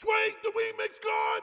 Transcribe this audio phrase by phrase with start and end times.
[0.00, 1.42] Swing the remix god.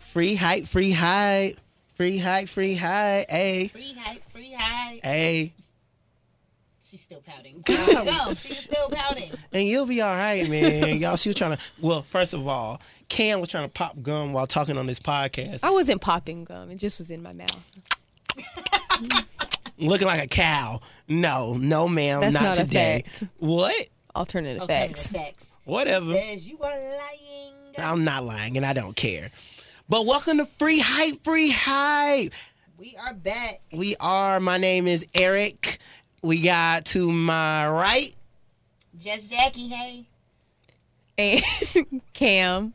[0.00, 1.60] Free hype, free hype,
[1.94, 3.30] free hype, free hype.
[3.30, 5.04] Hey, Free hype, free hype.
[5.04, 5.54] hey,
[6.96, 7.60] She's still pouting.
[7.60, 8.28] Go, go.
[8.34, 9.30] She's still pouting.
[9.52, 10.96] and you'll be all right, man.
[11.00, 11.58] Y'all, she was trying to.
[11.78, 15.60] Well, first of all, Cam was trying to pop gum while talking on this podcast,
[15.62, 16.70] I wasn't popping gum.
[16.70, 17.64] It just was in my mouth.
[19.78, 20.80] looking like a cow.
[21.06, 23.04] No, no, ma'am, That's not, not a today.
[23.04, 23.24] fact.
[23.36, 23.74] What?
[24.14, 25.08] Alternative Alternative facts.
[25.08, 25.50] facts.
[25.64, 26.14] Whatever.
[26.14, 27.52] Says you are lying.
[27.76, 29.30] I'm not lying, and I don't care.
[29.86, 32.32] But welcome to Free Hype, Free Hype.
[32.78, 33.62] We are back.
[33.72, 34.38] We are.
[34.38, 35.78] My name is Eric.
[36.22, 38.14] We got to my right.
[38.98, 40.06] Just Jackie, hey.
[41.18, 42.74] And Cam.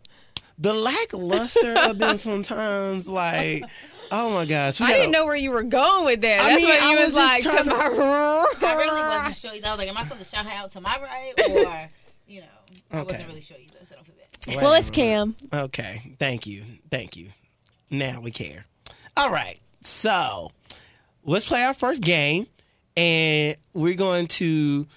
[0.58, 3.64] The lackluster of them sometimes, like,
[4.12, 4.80] oh my gosh.
[4.80, 6.40] we I didn't know where you were going with that.
[6.42, 7.44] I That's mean, what I you was was, like.
[7.44, 7.76] to to- my-
[8.68, 9.68] I really wasn't sure either.
[9.68, 11.34] I was like, am I supposed to shout out to my right?
[11.50, 11.90] Or,
[12.28, 12.48] you know,
[12.92, 13.12] I Okay.
[13.12, 14.62] wasn't really sure either, so don't feel bad.
[14.64, 15.36] Well, it's Cam.
[15.52, 16.14] Okay.
[16.20, 16.64] Thank you.
[16.92, 17.30] Thank you.
[17.90, 18.66] Now we care.
[19.18, 19.60] All right.
[19.82, 20.52] So
[21.24, 22.46] let's play our first game.
[22.98, 24.88] And we're going to,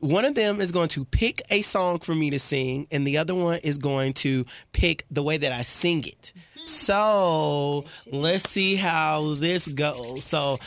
[0.00, 3.18] one of them is going to pick a song for me to sing, and the
[3.18, 6.32] other one is going to pick the way that I sing it.
[6.64, 10.24] So let's see how this goes.
[10.24, 10.58] So,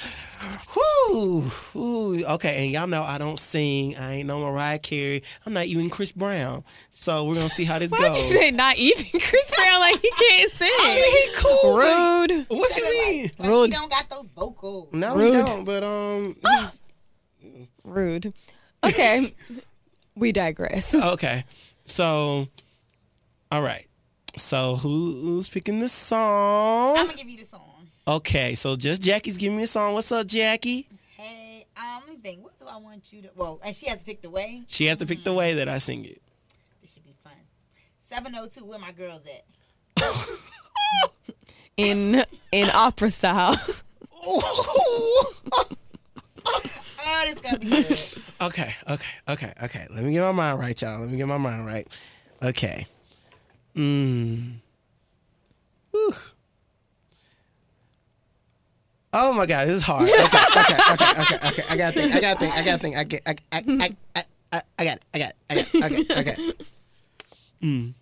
[0.76, 2.64] whoo, whoo, okay.
[2.66, 3.98] And y'all know I don't sing.
[3.98, 5.24] I ain't no Mariah Carey.
[5.46, 6.64] I'm not even Chris Brown.
[6.92, 8.30] So we're gonna see how this Why'd you goes.
[8.30, 9.80] say not even Chris Brown?
[9.80, 10.70] Like he can't sing.
[10.72, 11.76] I mean, he cool.
[11.78, 12.46] but- Rude.
[12.50, 13.32] What do you mean?
[13.40, 13.66] Like, Rude.
[13.66, 14.90] he don't got those vocals.
[14.94, 15.36] No, Rude.
[15.36, 15.66] he don't.
[15.66, 16.84] But um, he's
[17.84, 18.34] Rude.
[18.84, 19.34] Okay.
[20.16, 20.94] we digress.
[20.94, 21.44] okay.
[21.86, 22.48] So,
[23.52, 23.87] all right.
[24.38, 26.98] So who, who's picking the song?
[26.98, 27.88] I'm gonna give you the song.
[28.08, 29.94] Okay, so just Jackie's giving me a song.
[29.94, 30.88] What's up, Jackie?
[31.18, 32.44] Hey, um, let me think.
[32.44, 33.30] What do I want you to?
[33.36, 34.64] Well, and she has to pick the way.
[34.68, 36.22] She has to pick the way that I sing it.
[36.82, 37.34] This should be fun.
[38.06, 38.64] Seven oh two.
[38.64, 39.44] Where my girls at?
[41.78, 43.60] In in opera style.
[47.10, 48.00] Oh, this gonna be good.
[48.42, 49.88] Okay, okay, okay, okay.
[49.90, 51.00] Let me get my mind right, y'all.
[51.00, 51.88] Let me get my mind right.
[52.44, 52.86] Okay.
[53.78, 54.54] Mm.
[59.14, 60.10] Oh my God, this is hard.
[60.10, 61.64] Okay, okay, okay, okay, okay.
[61.70, 62.16] I gotta think.
[62.16, 62.56] I gotta think.
[62.58, 62.98] I gotta think.
[62.98, 63.22] I get.
[63.26, 63.36] I.
[63.52, 63.64] I.
[63.68, 63.96] I.
[64.16, 65.04] I, I, I got it.
[65.14, 65.36] I got it.
[65.50, 66.12] I got it.
[66.12, 66.20] Okay.
[66.20, 66.54] Okay.
[67.60, 67.96] Mm.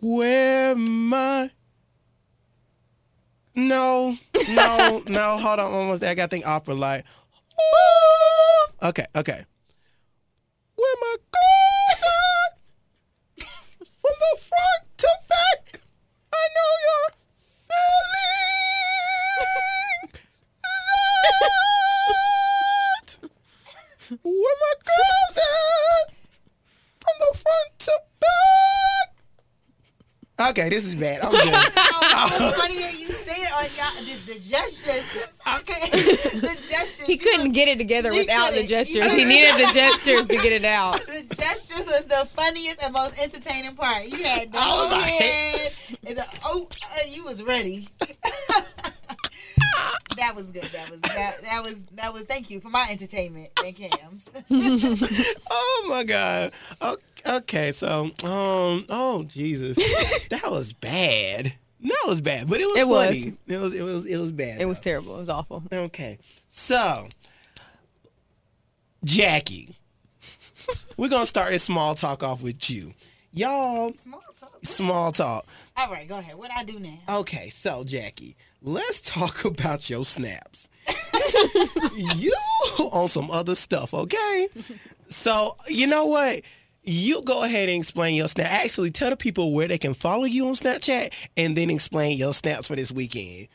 [0.00, 1.50] Where my
[3.56, 4.16] no,
[4.48, 5.36] no, no.
[5.38, 6.10] Hold on, almost there.
[6.10, 7.04] I gotta think opera like.
[8.80, 9.44] Okay, okay.
[10.76, 12.17] Where my girls?
[14.08, 15.82] From the front to back,
[16.32, 17.12] I know you're
[17.68, 18.16] feeling
[23.02, 23.18] that.
[24.22, 26.08] Where my girls at?
[27.00, 28.67] From the front to back.
[30.40, 31.20] Okay, this is bad.
[31.20, 31.40] I'm good.
[31.52, 31.74] Oh, it's
[32.40, 32.52] oh.
[32.52, 34.04] funny that you say it oh, on y'all.
[34.04, 35.26] The, the gestures.
[35.58, 35.90] Okay.
[36.38, 37.06] the gestures.
[37.06, 39.12] He couldn't was- get it together without the gestures.
[39.12, 41.00] He He needed the gestures to get it out.
[41.06, 44.06] The gestures was the funniest and most entertaining part.
[44.06, 45.72] You had the I was whole like- head
[46.06, 46.68] and the oh,
[47.08, 47.88] you was ready.
[50.16, 50.62] That was good.
[50.64, 52.22] That was that, that was that was.
[52.22, 54.28] Thank you for my entertainment and Cam's.
[55.50, 56.52] Oh my god.
[56.80, 56.96] O-
[57.26, 59.76] Okay, so um, oh Jesus,
[60.28, 61.52] that was bad.
[61.80, 63.16] That was bad, but it was It was.
[63.16, 64.60] It was it was it was bad.
[64.60, 65.16] It was terrible.
[65.16, 65.62] It was awful.
[65.72, 66.18] okay.
[66.48, 67.08] So,
[69.04, 69.76] Jackie,
[70.96, 72.94] we're gonna start this small talk off with you,
[73.32, 73.92] y'all.
[73.92, 74.58] Small talk.
[74.62, 75.46] Small talk.
[75.76, 76.36] All right, go ahead.
[76.36, 76.98] What I do now?
[77.20, 80.68] Okay, so Jackie, let's talk about your snaps.
[81.96, 82.34] you
[82.78, 84.48] on some other stuff, okay?
[85.08, 86.42] So you know what?
[86.84, 88.50] You go ahead and explain your snap.
[88.50, 92.32] Actually, tell the people where they can follow you on Snapchat, and then explain your
[92.32, 93.48] snaps for this weekend.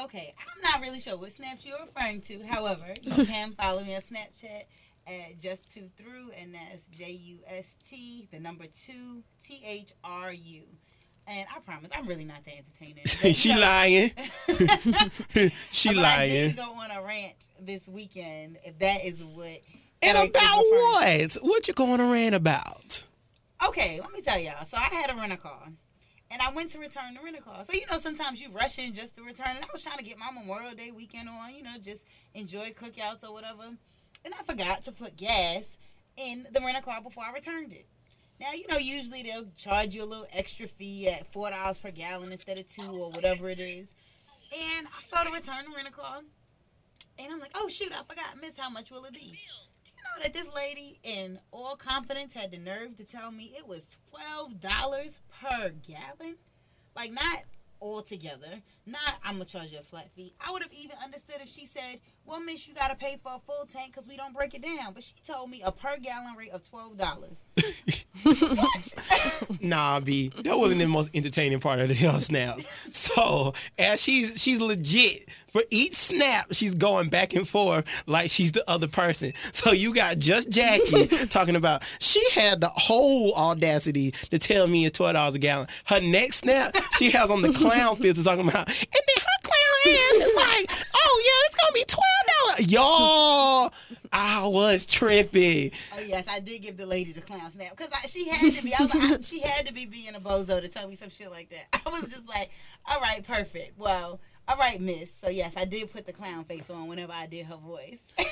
[0.00, 2.42] Okay, I'm not really sure what snaps you're referring to.
[2.48, 4.64] However, you can follow me on Snapchat
[5.06, 9.92] at just two through, and that's J U S T, the number two, T H
[10.02, 10.62] R U.
[11.28, 13.04] And I promise, I'm really not that entertaining.
[13.34, 14.12] She know, lying.
[15.70, 16.48] she but I lying.
[16.48, 18.58] did go on a rant this weekend.
[18.64, 19.60] If that is what.
[20.00, 21.34] And about what?
[21.42, 23.04] What you going to rant about?
[23.66, 24.64] Okay, let me tell y'all.
[24.64, 25.68] So I had a rental car.
[26.30, 27.64] And I went to return the rental car.
[27.64, 29.48] So, you know, sometimes you rush in just to return.
[29.56, 32.04] And I was trying to get my Memorial Day weekend on, you know, just
[32.34, 33.64] enjoy cookouts or whatever.
[34.24, 35.78] And I forgot to put gas
[36.16, 37.86] in the rental car before I returned it.
[38.40, 41.90] Now, you know, usually they'll charge you a little extra fee at four dollars per
[41.90, 43.92] gallon instead of two or whatever it is.
[44.76, 46.20] And I go to return the rental car,
[47.18, 49.38] and I'm like, oh shoot, I forgot, Miss, how much will it be?
[49.84, 53.52] Do you know that this lady, in all confidence, had the nerve to tell me
[53.58, 56.36] it was twelve dollars per gallon?
[56.94, 57.42] Like not
[57.80, 58.62] altogether.
[58.88, 60.32] Not I'm gonna charge you a flat fee.
[60.40, 63.38] I would have even understood if she said, "Well, Miss, you gotta pay for a
[63.40, 66.34] full tank because we don't break it down." But she told me a per gallon
[66.36, 67.44] rate of twelve dollars.
[68.22, 68.94] what?
[69.60, 72.66] Nah, B, that wasn't the most entertaining part of the hell snaps.
[72.90, 78.52] So as she's she's legit for each snap, she's going back and forth like she's
[78.52, 79.32] the other person.
[79.52, 84.84] So you got just Jackie talking about she had the whole audacity to tell me
[84.86, 85.68] it's twelve dollars a gallon.
[85.84, 89.94] Her next snap, she has on the clown filter talking about, and then her clown
[89.94, 92.70] ass is like, oh yeah, it's gonna be twelve dollars.
[92.72, 93.72] Y'all,
[94.12, 95.70] I was tripping.
[95.96, 98.74] Oh yes, I did give the lady the clown snap because she had to be.
[98.74, 101.30] I was I- she had to be being a bozo to tell me some shit
[101.30, 101.82] like that.
[101.86, 102.50] I was just like,
[102.86, 103.78] all right, perfect.
[103.78, 105.12] Well, all right, miss.
[105.14, 107.98] So yes, I did put the clown face on whenever I did her voice.
[108.16, 108.26] but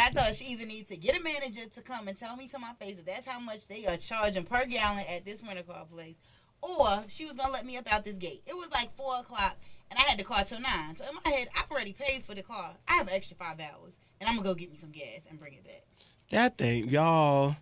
[0.00, 2.48] I told her she either needs to get a manager to come and tell me
[2.48, 5.62] to my face that that's how much they are charging per gallon at this rental
[5.64, 6.16] car place,
[6.60, 8.42] or she was gonna let me up out this gate.
[8.46, 9.56] It was like four o'clock.
[9.90, 10.96] And I had the car till nine.
[10.96, 12.72] So in my head, I've already paid for the car.
[12.88, 13.98] I have an extra five hours.
[14.20, 15.84] And I'm gonna go get me some gas and bring it back.
[16.30, 17.56] That thing, y'all.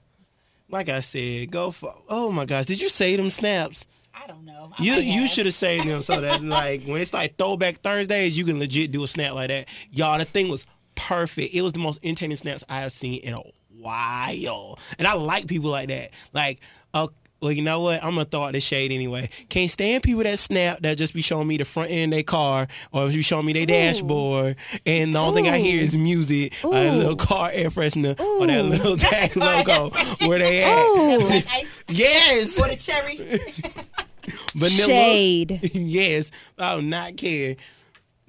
[0.68, 1.94] Like I said, go for.
[2.08, 3.86] Oh my gosh, did you say them snaps?
[4.14, 4.72] I don't know.
[4.78, 8.38] I You you should have saved them so that like when it's like throwback Thursdays,
[8.38, 9.68] you can legit do a snap like that.
[9.90, 11.54] Y'all, the thing was perfect.
[11.54, 13.42] It was the most entertaining snaps I have seen in a
[13.76, 16.10] while, and I like people like that.
[16.32, 16.60] Like,
[16.94, 17.10] oh.
[17.42, 18.02] Well, you know what?
[18.04, 19.28] I'm gonna throw out this shade anyway.
[19.48, 22.22] Can't stand people that snap that just be showing me the front end of their
[22.22, 24.54] car or if you showing me their dashboard,
[24.86, 26.70] and the only thing I hear is music, a Ooh.
[26.92, 29.90] little car air freshener, or that little tag logo
[30.26, 30.86] where they at.
[30.86, 31.26] Ooh.
[31.52, 33.16] Ice Yes, or the cherry.
[34.54, 34.86] vanilla.
[34.86, 35.70] Shade.
[35.74, 37.56] yes, I would not care.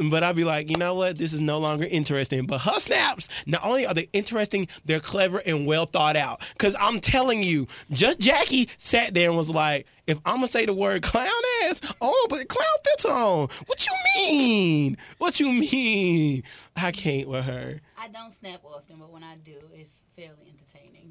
[0.09, 1.17] But I'd be like, you know what?
[1.17, 2.45] This is no longer interesting.
[2.45, 6.41] But her snaps, not only are they interesting, they're clever and well thought out.
[6.53, 10.65] Because I'm telling you, just Jackie sat there and was like, if I'm to say
[10.65, 11.29] the word clown
[11.63, 13.47] ass, oh, but clown fits on.
[13.67, 14.97] What you mean?
[15.17, 16.43] What you mean?
[16.75, 17.79] I can't with her.
[17.97, 20.62] I don't snap often, but when I do, it's fairly entertaining.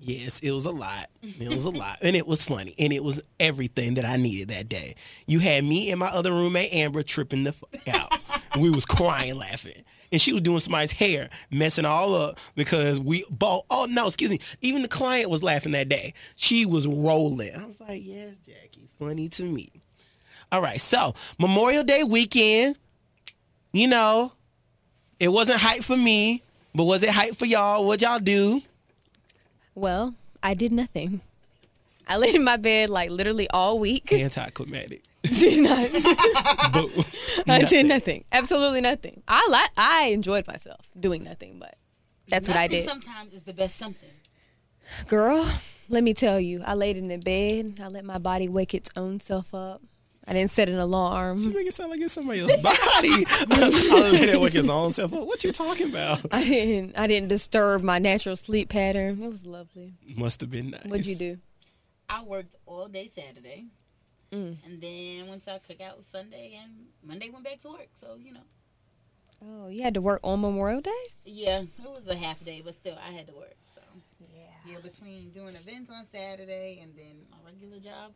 [0.04, 1.08] Yes, it was a lot.
[1.22, 1.99] It was a lot.
[2.02, 2.75] And it was funny.
[2.76, 4.96] And it was everything that I needed that day.
[5.26, 8.12] You had me and my other roommate Amber tripping the fuck out.
[8.58, 9.84] we was crying laughing.
[10.10, 14.31] And she was doing somebody's hair, messing all up because we both oh no, excuse
[14.31, 14.40] me.
[14.60, 16.14] Even the client was laughing that day.
[16.34, 17.55] She was rolling.
[17.55, 19.70] I was like, Yes, Jackie, funny to me.
[20.50, 22.76] All right, so Memorial Day weekend,
[23.72, 24.32] you know,
[25.19, 26.43] it wasn't hype for me,
[26.75, 27.87] but was it hype for y'all?
[27.87, 28.60] What y'all do?
[29.74, 31.20] Well, I did nothing.
[32.06, 34.12] I laid in my bed like literally all week.
[34.12, 35.02] Anticlimactic.
[35.22, 35.92] did not.
[36.72, 38.24] but I did nothing.
[38.32, 39.22] Absolutely nothing.
[39.28, 41.76] I li- I enjoyed myself doing nothing, but
[42.28, 42.84] that's what I did.
[42.84, 44.10] Sometimes is the best something.
[45.06, 45.50] Girl,
[45.88, 47.78] let me tell you, I laid in the bed.
[47.82, 49.80] I let my body wake its own self up.
[50.26, 51.52] I didn't set an You alarm.
[51.52, 52.76] make it sound like it's somebody else's body.
[53.28, 53.46] I
[54.10, 55.26] let that wake his own self up.
[55.26, 56.20] What you talking about?
[56.30, 56.96] I didn't.
[56.96, 59.20] I didn't disturb my natural sleep pattern.
[59.22, 59.94] It was lovely.
[60.17, 60.84] Must have been nice.
[60.84, 61.38] What'd you do?
[62.08, 63.67] I worked all day Saturday,
[64.31, 64.56] Mm.
[64.64, 66.70] and then went to our cookout Sunday, and
[67.02, 67.88] Monday went back to work.
[67.94, 68.41] So you know,
[69.44, 70.91] Oh, you had to work on Memorial Day.
[71.24, 73.56] yeah, it was a half day, but still, I had to work.
[74.64, 78.12] So yeah, between doing events on Saturday and then my regular job,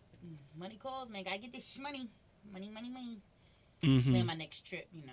[0.58, 1.24] money calls, man.
[1.24, 2.08] Gotta get this money,
[2.52, 3.18] money, money, money.
[3.82, 4.10] Mm-hmm.
[4.10, 5.12] Plan my next trip, you know.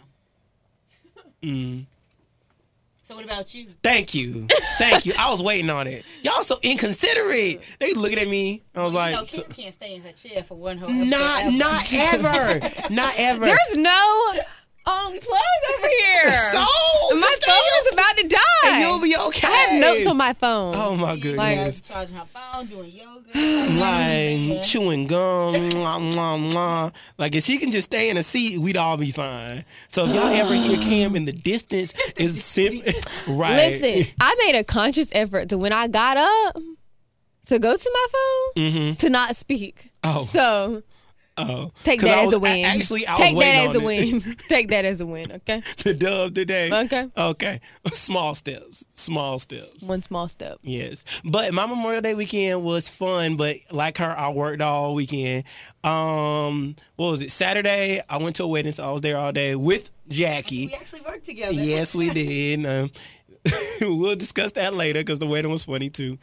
[1.43, 1.85] Mm.
[3.03, 3.67] So what about you?
[3.83, 4.47] Thank you.
[4.77, 5.13] Thank you.
[5.19, 6.05] I was waiting on it.
[6.21, 7.61] Y'all so inconsiderate.
[7.79, 8.63] They looking at me.
[8.73, 10.89] I was you like, know, so- can't stay in her chair for one whole.
[10.89, 11.51] not, ever.
[11.57, 12.89] not ever.
[12.93, 13.45] not ever.
[13.45, 14.33] There's no
[14.85, 15.41] um plug
[15.77, 16.31] over here.
[16.51, 18.39] so, my just stay phone is about to die.
[18.65, 19.47] and you'll be okay.
[19.47, 20.75] I have notes on my phone.
[20.77, 21.37] Oh my goodness.
[21.37, 21.81] Like, goodness.
[21.81, 23.73] charging her phone, doing yoga.
[23.79, 26.93] like chewing gum, mwah, mwah, mwah.
[27.17, 29.65] Like if she can just stay in a seat, we'd all be fine.
[29.87, 32.81] So if y'all ever hear Cam in the distance, is sim-
[33.27, 33.79] right.
[33.81, 36.57] Listen, I made a conscious effort to when I got up
[37.47, 38.93] to go to my phone Mm-hmm.
[38.95, 39.91] to not speak.
[40.03, 40.83] Oh, So
[41.37, 41.71] oh.
[41.83, 42.51] take 'Cause that I as a win.
[42.65, 43.83] I- Actually, I take was that waiting as a it.
[44.25, 44.35] win.
[44.49, 45.31] take that as a win.
[45.31, 46.71] Okay, the dub today.
[46.85, 47.07] Okay.
[47.17, 47.61] Okay.
[47.93, 48.85] Small steps.
[48.93, 49.83] Small steps.
[49.83, 50.59] one small step.
[50.61, 51.03] Yes.
[51.23, 55.43] But my Memorial Day weekend was fun, but like her, I worked all weekend.
[55.83, 57.31] Um, what was it?
[57.31, 60.67] Saturday, I went to a wedding, so I was there all day with Jackie.
[60.67, 61.53] We actually worked together.
[61.53, 62.65] Yes, we did.
[62.65, 62.91] Um,
[63.81, 66.17] we'll discuss that later because the wedding was funny too.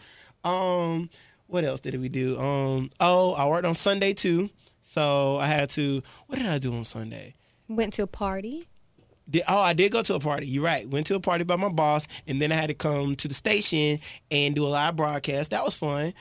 [0.44, 1.10] Um,
[1.48, 2.38] what else did we do?
[2.40, 4.48] Um, oh, I worked on Sunday too,
[4.80, 6.02] so I had to.
[6.26, 7.34] What did I do on Sunday?
[7.68, 8.68] Went to a party.
[9.28, 10.46] Did, oh, I did go to a party.
[10.46, 10.88] You're right.
[10.88, 13.34] Went to a party by my boss, and then I had to come to the
[13.34, 15.52] station and do a live broadcast.
[15.52, 16.12] That was fun.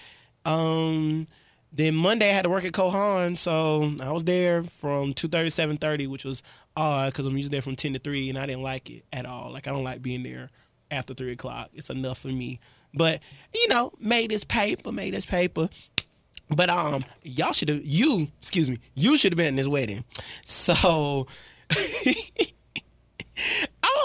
[0.45, 1.27] Um,
[1.71, 5.49] then Monday I had to work at Kohan, so I was there from two thirty
[5.49, 6.43] seven thirty, which was
[6.75, 9.25] odd because I'm usually there from ten to three, and I didn't like it at
[9.25, 9.51] all.
[9.51, 10.49] Like I don't like being there
[10.91, 11.69] after three o'clock.
[11.73, 12.59] It's enough for me.
[12.93, 13.21] But
[13.53, 15.69] you know, made this paper, made this paper.
[16.49, 20.03] But um, y'all should have you, excuse me, you should have been in this wedding.
[20.45, 21.27] So
[21.69, 22.25] I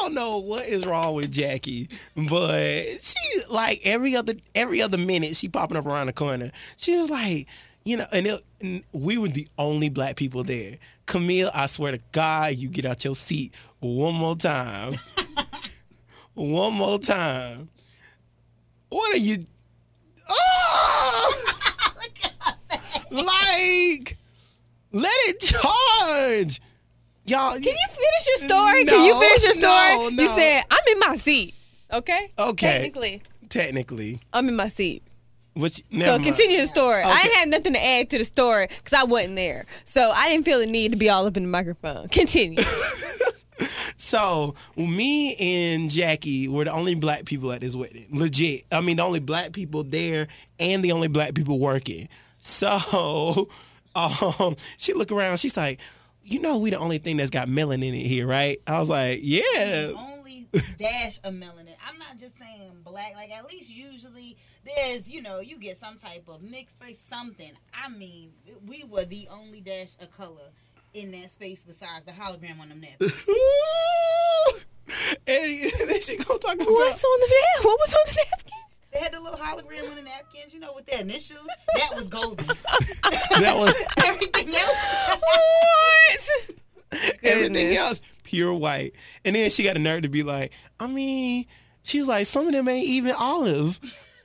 [0.00, 5.36] don't know what is wrong with Jackie, but she like every other every other minute
[5.36, 6.50] she popping up around the corner.
[6.76, 7.46] She was like,
[7.84, 10.78] you know, and, it, and we were the only black people there.
[11.06, 14.94] Camille, I swear to God, you get out your seat one more time.
[16.34, 17.68] one more time.
[18.88, 19.46] What are you?
[20.28, 21.60] Oh!
[23.14, 24.16] like,
[24.92, 26.61] let it charge.
[27.26, 28.85] Y'all, Can you finish your story?
[28.85, 29.97] Can you finish your story?
[30.14, 31.54] no, You said I'm in my seat.
[31.92, 32.28] Okay.
[32.38, 32.66] Okay.
[32.73, 35.02] Technically, technically, I'm in my seat.
[35.54, 37.02] which So continue the story.
[37.02, 37.28] I Okay.
[37.28, 40.44] ain't had nothing to add to the story because I wasn't there, so I didn't
[40.44, 42.09] feel the need to be all up in the microphone.
[42.09, 42.62] Continue.
[43.97, 48.06] So me and Jackie were the only black people at this wedding.
[48.11, 48.64] Legit.
[48.71, 50.26] I mean, the only black people there
[50.59, 52.09] and the only black people working.
[52.44, 53.48] So
[53.94, 55.38] um, she look around.
[55.38, 55.80] She's like,
[56.22, 58.90] "You know, we the only thing that's got melanin in it here, right?" I was
[58.90, 60.46] like, "Yeah." The only
[60.78, 61.74] dash of melanin.
[61.86, 63.14] I'm not just saying black.
[63.16, 67.52] Like at least usually there's, you know, you get some type of mixed race something.
[67.72, 68.32] I mean,
[68.66, 70.50] we were the only dash of color
[70.92, 73.12] in that space besides the hologram on them napkins.
[75.26, 77.64] and then she gonna talk about What's on the nap?
[77.64, 78.73] What was on the napkins?
[78.94, 81.46] They had the little hologram on the napkins, you know, with their initials.
[81.74, 82.46] That was golden.
[82.46, 83.74] that was
[84.04, 85.18] Everything else.
[85.20, 86.50] What?
[87.24, 88.94] everything else pure white.
[89.24, 91.46] And then she got a nerve to be like, I mean,
[91.82, 93.78] she was like, some of them ain't even olive.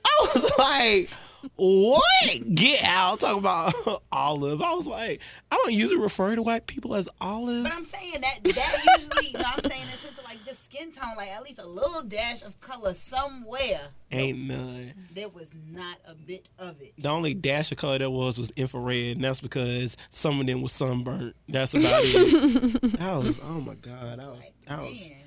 [0.04, 1.10] I was like,
[1.56, 2.54] what?
[2.54, 3.20] Get out.
[3.20, 4.62] Talk about olive.
[4.62, 5.20] I was like,
[5.50, 7.64] I don't usually refer to white people as olive.
[7.64, 10.64] But I'm saying that that usually, you know, I'm saying in sense of like just
[10.64, 13.80] skin tone, like at least a little dash of color somewhere.
[14.12, 14.92] Ain't none.
[15.14, 16.94] There was not a bit of it.
[16.98, 20.62] The only dash of color there was was infrared, and that's because some of them
[20.62, 21.36] was sunburnt.
[21.48, 23.00] That's about it.
[23.00, 25.18] I was, oh my god, I was, Like, I was, man.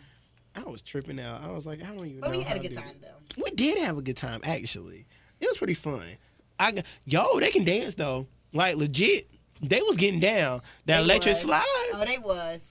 [0.55, 1.41] I was tripping out.
[1.43, 2.19] I was like, I don't even.
[2.21, 3.41] But know we had a good time though.
[3.43, 5.07] We did have a good time, actually.
[5.43, 6.03] It was pretty fun.
[6.59, 9.27] I yo, they can dance though, like legit.
[9.61, 11.41] They was getting down that They electric was.
[11.41, 12.63] slide, Oh, they was.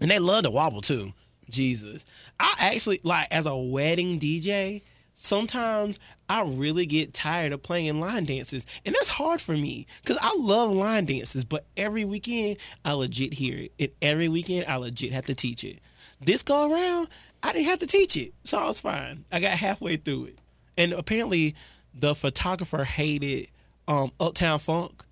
[0.00, 1.12] and they love to wobble too.
[1.50, 2.04] Jesus,
[2.40, 4.82] I actually like as a wedding DJ.
[5.16, 10.18] Sometimes I really get tired of playing line dances, and that's hard for me because
[10.20, 11.44] I love line dances.
[11.44, 15.62] But every weekend, I legit hear it, and every weekend, I legit have to teach
[15.62, 15.78] it.
[16.20, 17.08] This go around,
[17.44, 19.24] I didn't have to teach it, so I was fine.
[19.30, 20.38] I got halfway through it,
[20.76, 21.54] and apparently,
[21.98, 23.48] the photographer hated
[23.88, 25.04] um, Uptown Funk.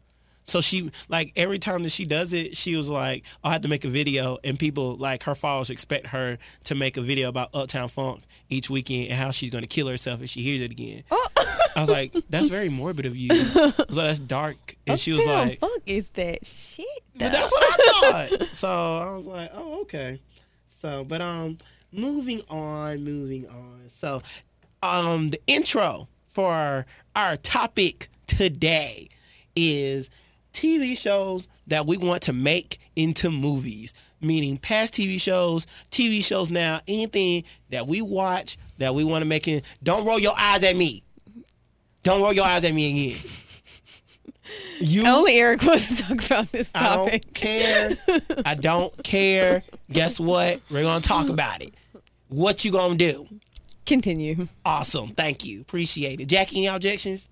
[0.44, 3.68] So she like every time that she does it, she was like, "I have to
[3.68, 7.50] make a video," and people like her followers expect her to make a video about
[7.54, 10.72] Uptown Funk each weekend and how she's going to kill herself if she hears it
[10.72, 11.04] again.
[11.76, 15.12] I was like, "That's very morbid of you." I was like, "That's dark," and she
[15.12, 16.86] was like, Uptown "Fuck is that shit?"
[17.16, 18.48] but that's what I thought.
[18.52, 20.20] so I was like, oh, okay.
[20.66, 21.58] So, but um,
[21.92, 23.82] moving on, moving on.
[23.86, 24.22] So,
[24.82, 29.08] um, the intro for our topic today
[29.54, 30.08] is
[30.52, 33.94] TV shows that we want to make into movies.
[34.20, 39.26] Meaning past TV shows, TV shows now, anything that we watch that we want to
[39.26, 39.62] make in.
[39.82, 41.02] Don't roll your eyes at me.
[42.02, 43.20] Don't roll your eyes at me again.
[44.80, 47.12] You Only oh, Eric wants to talk about this topic.
[47.14, 47.96] I don't care.
[48.46, 49.64] I don't care.
[49.90, 50.60] Guess what?
[50.70, 51.74] We're gonna talk about it.
[52.28, 53.26] What you gonna do?
[53.86, 54.48] Continue.
[54.64, 55.08] Awesome.
[55.10, 55.60] Thank you.
[55.60, 56.26] Appreciate it.
[56.26, 57.28] Jackie, any objections?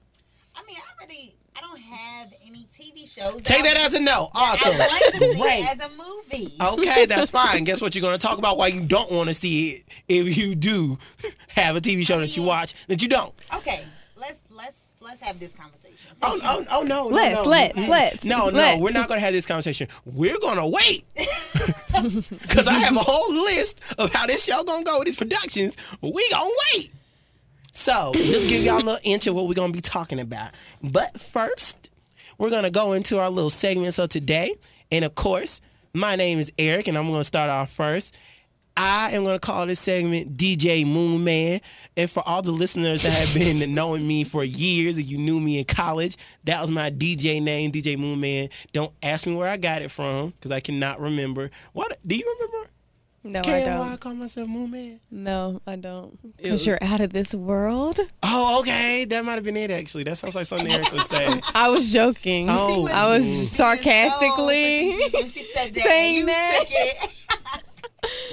[0.54, 3.40] I mean, I already, I don't have any TV shows.
[3.42, 4.28] Take that I- as a no.
[4.34, 4.70] I Awesome.
[4.70, 5.60] would like to see Great.
[5.64, 6.54] it as a movie.
[6.60, 7.64] Okay, that's fine.
[7.64, 7.94] Guess what?
[7.94, 10.98] You're gonna talk about why you don't want to see it if you do
[11.48, 13.32] have a TV show that you watch that you don't.
[13.54, 13.84] Okay,
[14.16, 14.76] let's let's
[15.10, 16.12] let's have this conversation.
[16.22, 17.42] Oh, oh, oh no, no, Let's, no.
[17.50, 18.24] let's, let's.
[18.24, 18.80] No, no, let's.
[18.80, 19.88] we're not going to have this conversation.
[20.04, 21.04] We're going to wait.
[22.40, 25.16] Because I have a whole list of how this show going to go with these
[25.16, 25.76] productions.
[26.00, 26.92] We going to wait.
[27.72, 30.52] So, just give y'all a little inch of what we're going to be talking about.
[30.82, 31.90] But first,
[32.38, 34.54] we're going to go into our little segments of today.
[34.90, 35.60] And of course,
[35.92, 38.16] my name is Eric, and I'm going to start off first.
[38.76, 41.60] I am going to call this segment DJ Moon Man.
[41.96, 45.40] And for all the listeners that have been knowing me for years and you knew
[45.40, 48.48] me in college, that was my DJ name, DJ Moon Man.
[48.72, 51.50] Don't ask me where I got it from because I cannot remember.
[51.72, 52.70] What do you remember?
[53.22, 54.00] No, I Can why I don't.
[54.00, 55.00] call myself Moon Man?
[55.10, 56.18] No, I don't.
[56.22, 56.32] Ew.
[56.38, 58.00] Because you're out of this world.
[58.22, 59.04] Oh, okay.
[59.04, 60.04] That might have been it actually.
[60.04, 61.28] That sounds like something Eric would say.
[61.54, 62.46] I was joking.
[62.48, 62.88] Oh.
[62.88, 64.92] I was sarcastically.
[64.94, 66.64] Oh, when she said that, saying you that.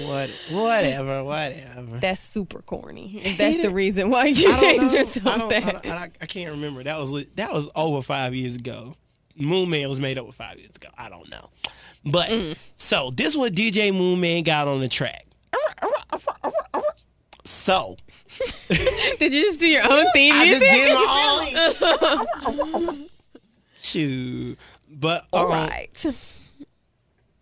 [0.03, 1.97] What whatever, whatever.
[1.99, 3.19] That's super corny.
[3.25, 5.83] If that's the reason why you I named yourself I, don't, I, that.
[5.83, 6.83] don't- I, I can't remember.
[6.83, 8.95] That was that was over five years ago.
[9.35, 10.89] Moon Man was made up with five years ago.
[10.97, 11.49] I don't know.
[12.05, 12.55] But Mm.
[12.75, 15.25] so this what DJ Moon Man got on the track.
[17.43, 17.95] So
[18.69, 20.69] Did you just do your own theme I just music?
[20.69, 23.05] did my own
[23.77, 24.59] shoot.
[24.89, 26.05] But All um, right.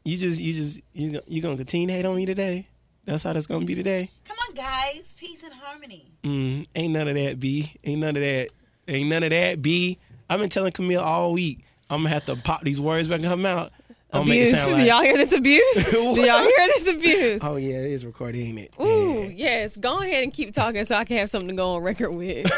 [0.06, 2.68] You just you just you gonna, you gonna continue to hate on me today.
[3.06, 4.10] That's how that's gonna be today.
[4.24, 5.16] Come on, guys.
[5.20, 6.12] Peace and harmony.
[6.24, 7.72] Mm, ain't none of that, B.
[7.84, 8.50] Ain't none of that.
[8.88, 9.98] Ain't none of that, B.
[10.30, 11.66] I've been telling Camille all week.
[11.90, 13.72] I'm gonna have to pop these words back in her mouth.
[14.14, 14.58] I'm gonna make it Abuse.
[14.60, 15.92] sound Do y'all hear this abuse?
[15.92, 17.42] Do y'all hear this abuse?
[17.44, 18.74] oh yeah, it is recorded, ain't it?
[18.82, 19.30] Ooh, Yeah.
[19.36, 19.76] yes.
[19.76, 22.50] Go ahead and keep talking so I can have something to go on record with.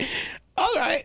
[0.56, 1.04] All right.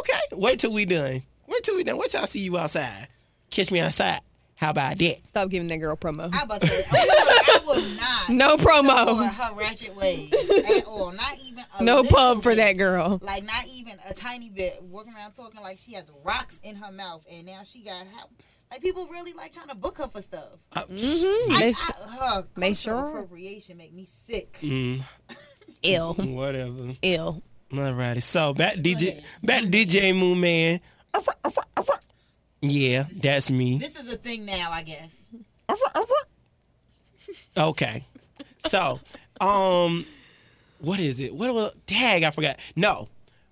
[0.00, 0.20] Okay.
[0.32, 1.22] Wait till we done.
[1.46, 1.96] Wait till we done.
[1.98, 3.08] Wait till I see you outside.
[3.50, 4.20] Catch me outside.
[4.56, 5.18] How about that?
[5.28, 6.34] Stop giving that girl promo.
[6.34, 9.30] I about to say, I will not No promo.
[9.30, 11.12] her ratchet ways at all.
[11.12, 12.56] Not even a No little pub for bit.
[12.56, 13.18] that girl.
[13.22, 14.82] Like not even a tiny bit.
[14.82, 18.28] Walking around talking like she has rocks in her mouth, and now she got how,
[18.70, 20.48] like people really like trying to book her for stuff.
[20.72, 21.52] Uh, Mm-hmm.
[21.52, 24.58] I, They, I, s- her they sure- appropriation make me sick.
[24.62, 25.02] mm,
[25.82, 26.14] ill.
[26.14, 26.94] whatever.
[27.02, 27.42] Ill.
[27.70, 28.22] Alrighty.
[28.22, 30.80] So back DJ back DJ Moon Man.
[32.60, 33.78] Yeah, that's me.
[33.78, 35.16] This is a thing now, I guess.
[37.56, 38.04] Okay.
[38.66, 39.00] So,
[39.40, 40.06] um,
[40.80, 41.34] what is it?
[41.34, 42.22] What was tag?
[42.22, 42.58] I forgot.
[42.74, 43.08] No,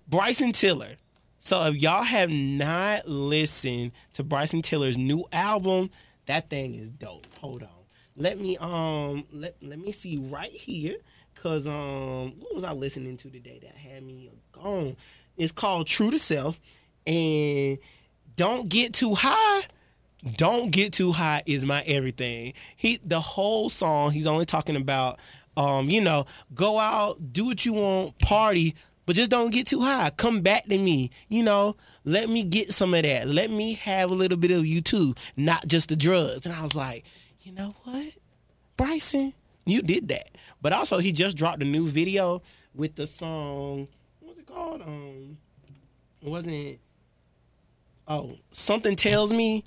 [0.07, 0.95] Bryson Tiller.
[1.39, 5.91] So if y'all have not listened to Bryson Tiller's new album,
[6.25, 7.27] that thing is dope.
[7.39, 7.69] Hold on.
[8.17, 10.95] Let me um let let me see right here.
[11.35, 14.95] Cause um what was I listening to today that had me gone?
[15.37, 16.59] It's called True to Self.
[17.05, 17.77] And
[18.35, 19.61] don't get too high
[20.37, 22.53] don't get too high is my everything.
[22.75, 25.19] He the whole song he's only talking about
[25.57, 29.81] um, you know, go out, do what you want, party, but just don't get too
[29.81, 30.09] high.
[30.17, 31.11] Come back to me.
[31.29, 33.27] You know, let me get some of that.
[33.27, 36.45] Let me have a little bit of you too, not just the drugs.
[36.45, 37.05] And I was like,
[37.41, 38.13] you know what?
[38.75, 39.33] Bryson,
[39.65, 40.29] you did that.
[40.61, 42.41] But also he just dropped a new video
[42.73, 43.87] with the song
[44.19, 44.81] what's it called?
[44.81, 45.37] Um
[46.21, 46.79] it wasn't
[48.07, 49.63] Oh, something tells me,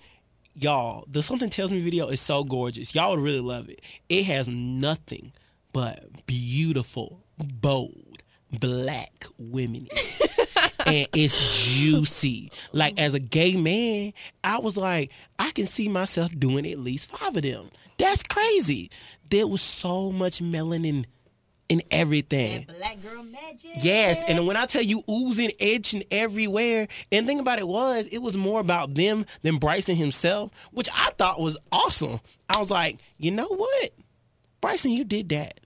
[0.55, 2.94] y'all, the something tells me video is so gorgeous.
[2.94, 3.81] Y'all would really love it.
[4.09, 5.33] It has nothing
[5.72, 8.22] but beautiful, bold,
[8.53, 9.88] black women.
[10.87, 11.37] and it's
[11.74, 12.51] juicy.
[12.72, 14.12] Like as a gay man,
[14.44, 17.70] I was like, I can see myself doing at least five of them.
[17.98, 18.90] That's crazy.
[19.29, 21.07] There was so much melanin
[21.68, 22.64] in everything.
[22.66, 23.70] That black girl magic.
[23.83, 28.18] Yes, and when I tell you oozing, itching everywhere, and thing about it was, it
[28.18, 32.20] was more about them than Bryson himself, which I thought was awesome.
[32.48, 33.90] I was like, you know what,
[34.61, 35.61] Bryson, you did that.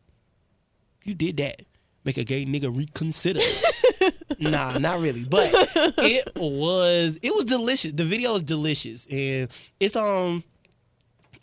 [1.04, 1.62] You did that.
[2.04, 3.40] Make a gay nigga reconsider.
[4.40, 5.50] nah, not really, but
[5.98, 7.92] it was it was delicious.
[7.92, 10.42] The video is delicious, and it's um.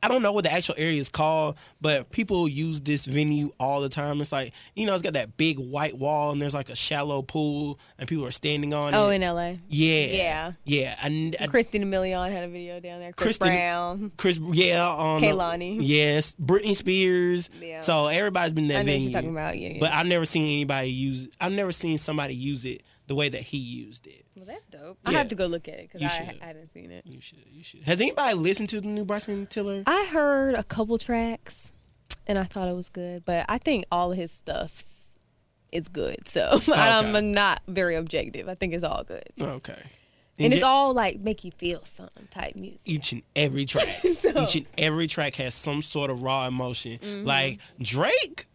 [0.01, 3.81] I don't know what the actual area is called, but people use this venue all
[3.81, 4.21] the time.
[4.21, 7.21] It's like, you know, it's got that big white wall and there's like a shallow
[7.21, 8.97] pool and people are standing on it.
[8.97, 9.15] Oh, it.
[9.15, 9.55] in LA.
[9.67, 10.05] yeah.
[10.05, 10.51] Yeah.
[10.63, 10.95] Yeah.
[11.01, 13.11] And Christina Milian had a video down there.
[13.11, 14.11] Chris Kristen- Brown.
[14.15, 14.87] Chris, yeah.
[14.89, 15.79] Um, Kehlani.
[15.81, 16.33] Yes.
[16.41, 17.49] Britney Spears.
[17.61, 17.81] Yeah.
[17.81, 19.09] So everybody's been in that I venue.
[19.09, 19.57] you're talking about.
[19.57, 19.79] Yeah, yeah.
[19.79, 23.41] But I've never seen anybody use, I've never seen somebody use it the way that
[23.41, 24.25] he used it.
[24.39, 24.97] Well, that's dope.
[25.05, 26.35] I have to go look at it because I.
[26.41, 27.05] I hadn't seen it.
[27.05, 27.83] You should, you should.
[27.83, 29.83] Has anybody listened to the new Bryson Tiller?
[29.85, 31.71] I heard a couple tracks
[32.25, 34.83] and I thought it was good, but I think all of his stuff
[35.71, 36.27] is good.
[36.27, 36.71] So Okay.
[36.73, 38.47] I'm not very objective.
[38.47, 39.27] I think it's all good.
[39.39, 39.81] Okay.
[40.41, 42.81] And it's Ja- all like make you feel something type music.
[42.87, 43.87] each and every track.
[44.05, 46.97] Each and every track has some sort of raw emotion.
[46.99, 47.25] Mm-hmm.
[47.27, 48.47] Like Drake,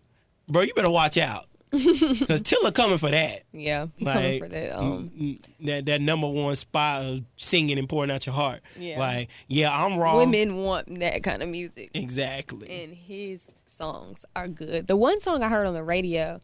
[0.49, 1.45] bro, you better watch out.
[2.27, 3.43] Cause Tilla coming for that.
[3.53, 4.79] Yeah, he coming Like for that.
[4.79, 8.63] Um, that that number one spot of singing and pouring out your heart.
[8.79, 8.99] Yeah.
[8.99, 10.17] Like, yeah, I'm wrong.
[10.17, 12.83] women want that kind of music, Exactly.
[12.85, 14.87] and his songs are good.
[14.87, 16.41] The one song I heard on the radio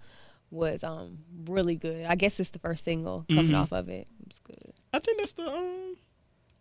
[0.51, 2.07] was um really good.
[2.07, 3.55] I guess it's the first single coming Mm-hmm.
[3.55, 4.09] off of it.
[4.21, 4.73] It was good.
[4.93, 5.97] I think that's the um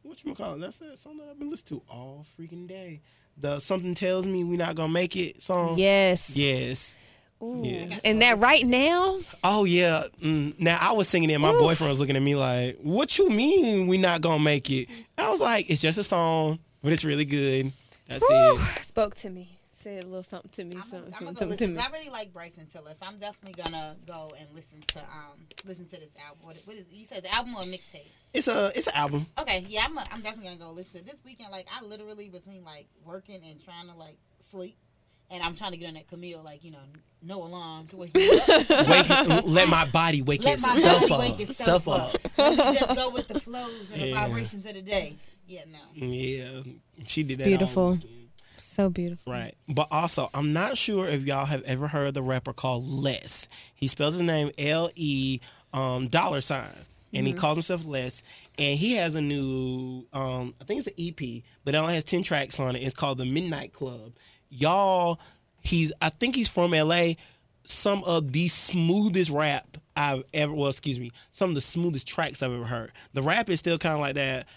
[0.03, 0.58] what you call?
[0.58, 3.01] That's that song that I've been listening to all freaking day.
[3.38, 5.77] the something tells me we're not gonna make it song.
[5.77, 6.29] Yes.
[6.32, 6.95] Yes.
[7.41, 7.62] Ooh.
[7.63, 8.02] Yes.
[8.04, 10.04] And that right now, Oh yeah.
[10.21, 10.60] Mm.
[10.60, 11.38] Now I was singing it.
[11.39, 11.60] My Oof.
[11.60, 15.30] boyfriend was looking at me like, "What you mean we not gonna make it?" I
[15.30, 17.71] was like, "It's just a song, but it's really good."
[18.08, 18.84] That's whew, it.
[18.84, 19.56] spoke to me.
[19.82, 20.75] Said a little something to me.
[20.75, 21.69] I'm something, gonna go something to listen.
[21.69, 21.75] me.
[21.78, 25.39] 'cause I really like Bryson Tiller, so I'm definitely gonna go and listen to um
[25.63, 26.39] listen to this album.
[26.41, 28.08] What, what is you said the album or mixtape?
[28.34, 29.28] It's a it's an album.
[29.38, 31.52] Okay, yeah, I'm, a, I'm definitely gonna go listen to it this weekend.
[31.52, 34.75] Like I literally between like working and trying to like sleep,
[35.31, 36.79] and I'm trying to get on that Camille like you know
[37.21, 38.47] no alarm to wake me up.
[38.69, 41.19] Wake, let my body wake Let my itself body up.
[41.37, 42.15] wake itself up.
[42.15, 42.31] up.
[42.37, 45.17] Let me just go with the flows and the vibrations of the day.
[45.47, 45.79] Yeah, no.
[46.05, 46.61] Yeah,
[47.05, 47.45] she did that.
[47.45, 47.91] beautiful.
[47.93, 48.13] weekend.
[48.57, 49.33] So beautiful.
[49.33, 49.55] Right.
[49.67, 53.47] But also, I'm not sure if y'all have ever heard the rapper called Les.
[53.73, 55.39] He spells his name L E
[55.73, 56.71] um, dollar sign,
[57.13, 58.21] and he calls himself Les.
[58.57, 62.03] And he has a new, um, I think it's an EP, but it only has
[62.03, 62.83] 10 tracks on it.
[62.83, 64.11] It's called The Midnight Club.
[64.49, 65.19] Y'all,
[65.62, 67.13] he's, I think he's from LA.
[67.63, 72.41] Some of the smoothest rap I've ever, well, excuse me, some of the smoothest tracks
[72.41, 72.91] I've ever heard.
[73.13, 74.47] The rap is still kind of like that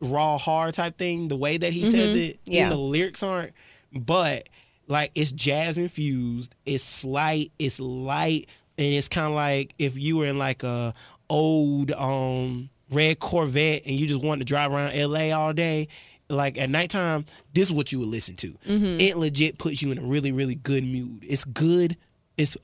[0.00, 2.40] raw, hard type thing, the way that he says it.
[2.44, 2.68] Yeah.
[2.68, 3.52] the lyrics aren't,
[3.92, 4.48] but
[4.86, 6.54] like it's jazz infused.
[6.66, 7.52] It's slight.
[7.58, 10.94] It's light, and it's kind of like if you were in like a
[11.30, 15.88] old um red Corvette and you just wanted to drive around LA all day.
[16.30, 18.54] Like at nighttime, this is what you would listen to.
[19.00, 21.24] It legit puts you in a really, really good mood.
[21.26, 21.96] It's good.
[22.36, 22.56] It's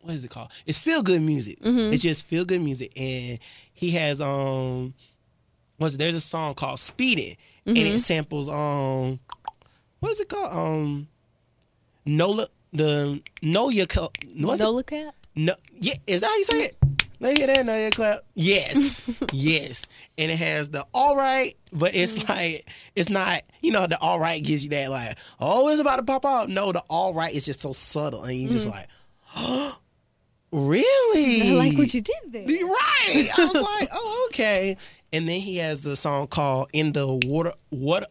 [0.00, 0.50] what is it called?
[0.66, 1.58] It's feel good music.
[1.92, 3.38] It's just feel good music, and
[3.72, 4.94] he has um
[5.78, 9.20] was there's a song called Speeding and it samples um
[10.00, 10.52] what is it called?
[10.52, 11.08] Um
[12.04, 14.10] Nola the Nola Cl-
[14.48, 14.64] what's it?
[14.64, 14.82] No.
[15.36, 16.76] No yeah, is that how you say it?
[17.22, 18.24] Let me hear that Noya clap.
[18.34, 19.00] Yes.
[19.32, 19.86] yes.
[20.18, 24.18] And it has the all right, but it's like it's not, you know, the all
[24.18, 26.50] right gives you that like, oh, it's about to pop out.
[26.50, 28.88] No, the all right is just so subtle and you just like,
[29.36, 29.78] oh,
[30.52, 31.52] really?
[31.52, 32.42] I like what you did there.
[32.44, 33.28] Right.
[33.38, 34.76] I was like, oh, okay.
[35.12, 38.10] And then he has the song called In the Water What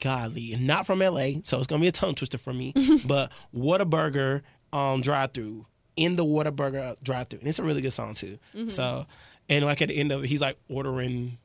[0.00, 0.54] Godly.
[0.60, 2.74] Not from LA, so it's gonna be a tongue twister for me.
[3.06, 5.64] but Whataburger um drive through.
[5.96, 7.40] In the Whataburger drive through.
[7.40, 8.38] And it's a really good song too.
[8.54, 8.68] Mm-hmm.
[8.68, 9.06] So
[9.48, 11.38] and like at the end of it, he's like ordering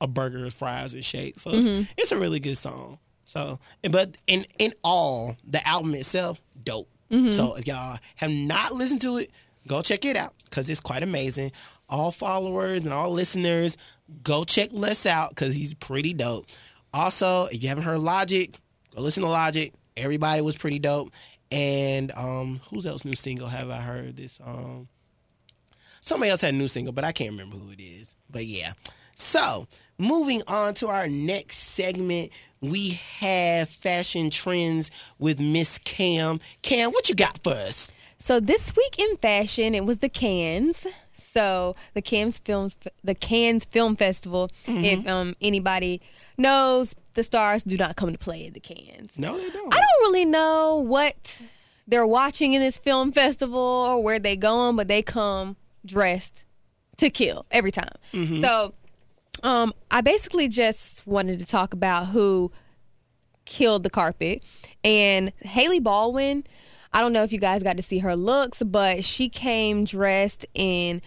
[0.00, 1.38] a burger, fries, and shake.
[1.38, 1.82] So it's, mm-hmm.
[1.96, 2.98] it's a really good song.
[3.24, 3.58] So,
[3.90, 6.88] but in in all, the album itself, dope.
[7.10, 7.30] Mm-hmm.
[7.30, 9.30] So if y'all have not listened to it,
[9.66, 11.52] go check it out because it's quite amazing.
[11.88, 13.76] All followers and all listeners,
[14.22, 16.46] go check Les out because he's pretty dope.
[16.92, 18.54] Also, if you haven't heard Logic,
[18.94, 19.72] go listen to Logic.
[19.96, 21.12] Everybody was pretty dope.
[21.50, 24.16] And um, whose else new single have I heard?
[24.16, 24.88] This um,
[26.00, 28.16] somebody else had a new single, but I can't remember who it is.
[28.30, 28.72] But yeah.
[29.14, 32.30] So moving on to our next segment,
[32.60, 36.40] we have fashion trends with Miss Cam.
[36.62, 37.92] Cam, what you got for us?
[38.18, 40.86] So this week in fashion, it was the Cannes.
[41.14, 44.50] So the Cannes Films, the Cannes Film Festival.
[44.66, 46.00] If um, anybody
[46.38, 49.18] knows, the stars do not come to play at the Cannes.
[49.18, 49.72] No, they don't.
[49.72, 51.38] I don't really know what
[51.86, 56.44] they're watching in this film festival or where they going, but they come dressed
[56.96, 57.92] to kill every time.
[58.40, 58.74] So,
[59.42, 62.50] um, I basically just wanted to talk about who
[63.44, 64.44] killed the carpet
[64.82, 66.44] and Hailey Baldwin.
[66.92, 70.46] I don't know if you guys got to see her looks, but she came dressed
[70.54, 71.02] in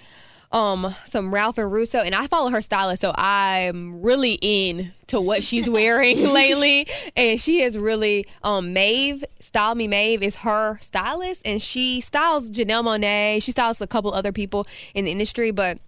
[0.51, 5.19] um some Ralph and Russo and I follow her stylist so I'm really in to
[5.19, 10.79] what she's wearing lately and she is really um Maeve Style Me Maeve is her
[10.81, 15.51] stylist and she styles Janelle Monáe she styles a couple other people in the industry
[15.51, 15.79] but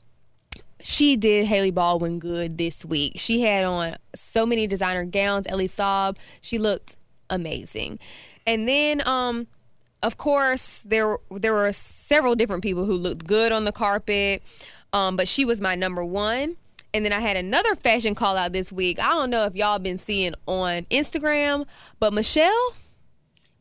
[0.81, 3.13] she did Hailey Baldwin good this week.
[3.17, 5.45] She had on so many designer gowns.
[5.47, 6.95] Elie Saab, she looked
[7.29, 7.99] amazing.
[8.47, 9.47] And then, um,
[10.03, 14.41] of course, there there were several different people who looked good on the carpet,
[14.93, 16.55] um, but she was my number one.
[16.93, 18.99] And then I had another fashion call out this week.
[18.99, 21.65] I don't know if y'all been seeing on Instagram,
[21.99, 22.73] but Michelle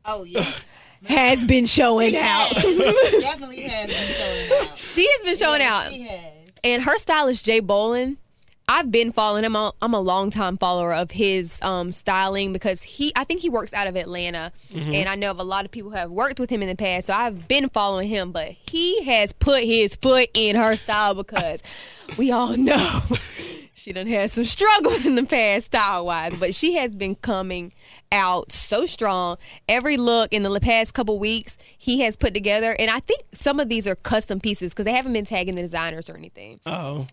[0.06, 0.70] Oh yes.
[1.06, 2.50] has been showing out.
[2.54, 4.78] Definitely has been showing out.
[4.78, 5.90] she has been showing Yeah, out.
[5.92, 6.32] She has.
[6.64, 8.16] And her stylist Jay Bolin,
[8.70, 9.56] I've been following him.
[9.56, 13.40] I'm a- I'm a long time follower of his um, styling because he, I think
[13.40, 16.10] he works out of Atlanta, and I know of a lot of people who have
[16.10, 17.06] worked with him in the past.
[17.06, 21.62] So I've been following him, but he has put his foot in her style because
[22.18, 23.00] we all know
[23.74, 27.72] she done had some struggles in the past style wise, but she has been coming
[28.12, 29.38] out so strong.
[29.68, 33.60] Every look in the past couple weeks he has put together, and I think some
[33.60, 37.06] of these are custom pieces because they haven't been tagging the designers or anything Oh,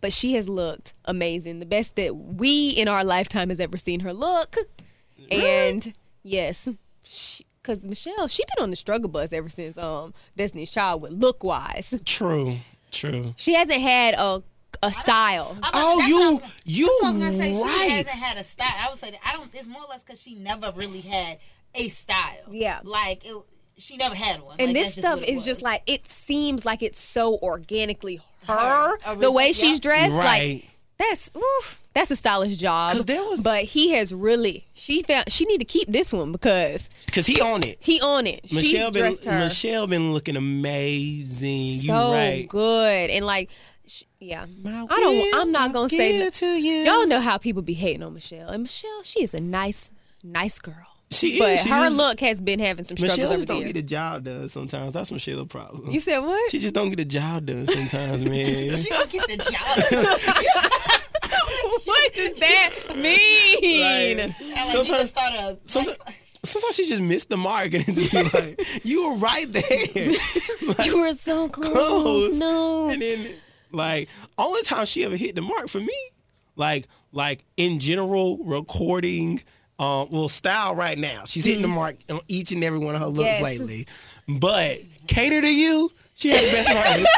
[0.00, 1.60] but she has looked amazing.
[1.60, 4.56] The best that we in our lifetime has ever seen her look.
[5.30, 5.46] Really?
[5.46, 6.68] And Yes.
[7.62, 11.44] Because Michelle, she been on the struggle bus ever since um Destiny's Child with look
[11.44, 11.94] wise.
[12.04, 12.58] True.
[12.90, 13.34] True.
[13.36, 14.42] She hasn't had a
[14.82, 15.56] a style.
[15.62, 17.52] I'm- Oh, you- what I was- you I was gonna say.
[17.62, 17.80] right.
[17.84, 18.74] She hasn't had a style.
[18.78, 19.50] I would say that I don't.
[19.54, 21.38] It's more or less because she never really had
[21.74, 22.46] a style.
[22.50, 22.80] Yeah.
[22.82, 23.36] like it.
[23.80, 24.56] She never had one.
[24.58, 28.20] And Like, this stuff is it is just like it seems like it's so organically
[28.46, 28.98] her.
[29.02, 29.16] Her.
[29.16, 29.80] The way she's yep.
[29.82, 30.52] dressed, Right.
[30.62, 30.64] like
[30.98, 32.92] that's oof, that's a stylish job.
[32.92, 36.30] 'Cause there was- but he has really she found she need to keep this one
[36.32, 37.78] because Cause he on it.
[37.80, 38.42] he on it.
[38.52, 41.80] Michelle She's been dressed her Michelle been looking amazing.
[41.80, 42.46] you so right.
[42.48, 43.50] good and like
[43.86, 44.44] sh- yeah.
[44.62, 45.16] My I don't.
[45.16, 46.34] will I'm not gonna say give that.
[46.34, 46.84] to you.
[46.84, 49.90] Y'all know how people be hating on Michelle, and Michelle, she is a nice,
[50.22, 50.89] nice girl.
[51.12, 51.62] She but is.
[51.62, 53.72] She her just- look has been having some struggles Michelle just the don't years.
[53.72, 54.92] get the job done sometimes.
[54.92, 55.90] That's Michelle's problem.
[55.90, 56.50] You said what?
[56.52, 58.76] she just don't get the job done sometimes, man.
[58.76, 60.70] she don't get the job.
[61.84, 64.18] what does that mean?
[64.18, 65.58] Like, Sound like you sometimes, just started.
[65.66, 65.98] sometimes,
[66.44, 70.14] sometimes she just missed the mark and it's just be like, you were right there.
[70.62, 71.72] Like, you were so close.
[71.72, 72.38] close.
[72.38, 72.88] No.
[72.90, 73.34] And then,
[73.72, 75.96] like, only time she ever hit the mark for me,
[76.56, 79.42] like, like in general recording,
[79.80, 83.00] um, well, style right now, she's hitting the mark on each and every one of
[83.00, 83.42] her looks Yes.
[83.42, 83.86] lately.
[84.28, 87.08] But cater to you, she has the best artist.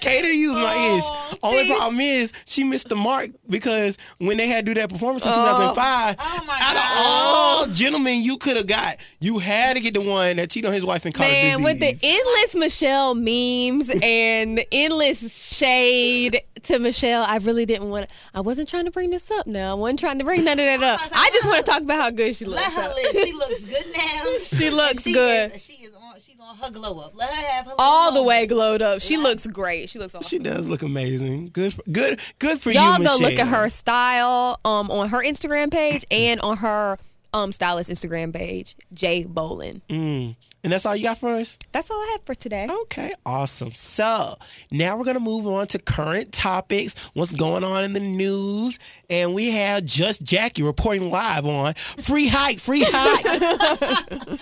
[0.00, 0.96] Cater used you is my oh,
[1.32, 1.38] ish.
[1.42, 1.70] Only see?
[1.70, 5.32] problem is she missed the mark because when they had to do that performance in
[5.32, 9.94] 2005, Oh, my out of all gentlemen you could have got, you had to get
[9.94, 11.64] the one that cheated on his wife and caught a Man, disease.
[11.64, 18.08] with the endless Michelle memes and the endless shade to Michelle, I really didn't want.
[18.08, 19.46] to I wasn't trying to bring this up.
[19.46, 21.00] Now I wasn't trying to bring none of that up.
[21.14, 22.62] I just want to talk about how good she looks.
[22.62, 23.24] Let her live.
[23.24, 24.24] She looks good now.
[24.44, 25.52] She looks she good.
[25.52, 26.14] Is, she is on.
[26.20, 27.12] She's on her glow up.
[27.16, 27.72] Let her have her.
[27.78, 28.48] All the way moment.
[28.50, 29.00] glowed up.
[29.00, 29.73] She looks great.
[29.86, 30.28] She looks awesome.
[30.28, 31.50] She does look amazing.
[31.52, 33.18] Good, for, good, good for Y'all Y'all go Michelle.
[33.30, 36.98] look at her style um on her Instagram page and on her
[37.32, 39.80] um stylist Instagram page, Jay Bolin.
[39.88, 40.36] Mm.
[40.62, 41.58] And that's all you got for us?
[41.72, 42.66] That's all I have for today.
[42.84, 43.72] Okay, awesome.
[43.74, 44.38] So
[44.70, 46.94] now we're gonna move on to current topics.
[47.12, 48.78] What's going on in the news?
[49.10, 54.38] And we have just Jackie reporting live on Free Hype, Free Hype.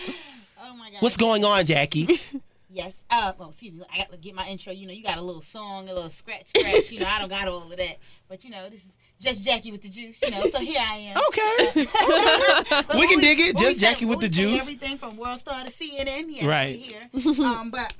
[0.65, 1.03] Oh my god.
[1.03, 2.09] What's going on, Jackie?
[2.73, 2.97] Yes.
[3.11, 3.85] Uh, oh, excuse me.
[3.93, 4.73] I got to get my intro.
[4.73, 6.91] You know, you got a little song, a little scratch, scratch.
[6.91, 7.99] you know, I don't got all of that.
[8.29, 10.21] But you know, this is just Jackie with the juice.
[10.23, 11.17] You know, so here I am.
[11.29, 11.87] Okay.
[12.99, 13.57] We can dig it.
[13.57, 14.63] Just we Jackie with the juice.
[14.63, 16.27] Everything from World Star to CNN.
[16.29, 16.77] Yes, Right.
[16.77, 17.03] Here.
[17.45, 17.93] um, but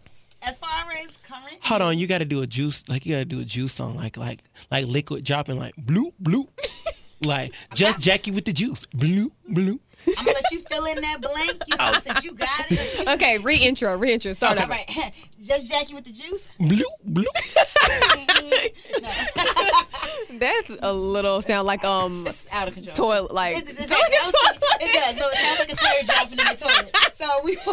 [0.43, 3.21] as far as current, Hold on, you got to do a juice like you got
[3.21, 6.49] to do a juice song like like like liquid dropping like bloop bloop.
[7.25, 8.87] Like just Jackie with the juice.
[8.95, 9.81] Blue, blue.
[10.07, 11.63] I'm gonna let you fill in that blank.
[11.69, 13.09] You know, since you got it.
[13.13, 14.33] Okay, re-intro, re-intro.
[14.33, 14.73] Start All over.
[14.73, 15.15] right.
[15.45, 16.49] Just Jackie with the juice.
[16.59, 17.25] Blue, blue.
[19.03, 19.11] no,
[20.33, 22.95] That's a little sound like um it's out of control.
[22.95, 23.95] toilet like It, it, it, I
[24.27, 25.17] was thinking- it does.
[25.17, 26.97] No, it sounds like a tear dropping in the toilet.
[27.15, 27.57] So we.
[27.67, 27.73] we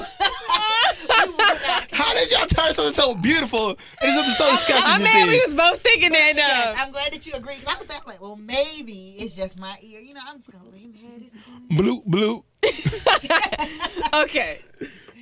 [1.91, 3.69] How did y'all turn something so beautiful
[4.01, 4.75] into something so disgusting?
[4.85, 6.75] I'm just mad we was both thinking that Yes.
[6.79, 7.59] I'm glad that you agreed.
[7.67, 9.99] I was thinking, like, well, maybe it's just my ear.
[9.99, 11.31] You know, I'm just gonna let him have this.
[11.79, 12.43] Bloop bloop.
[14.23, 14.59] Okay.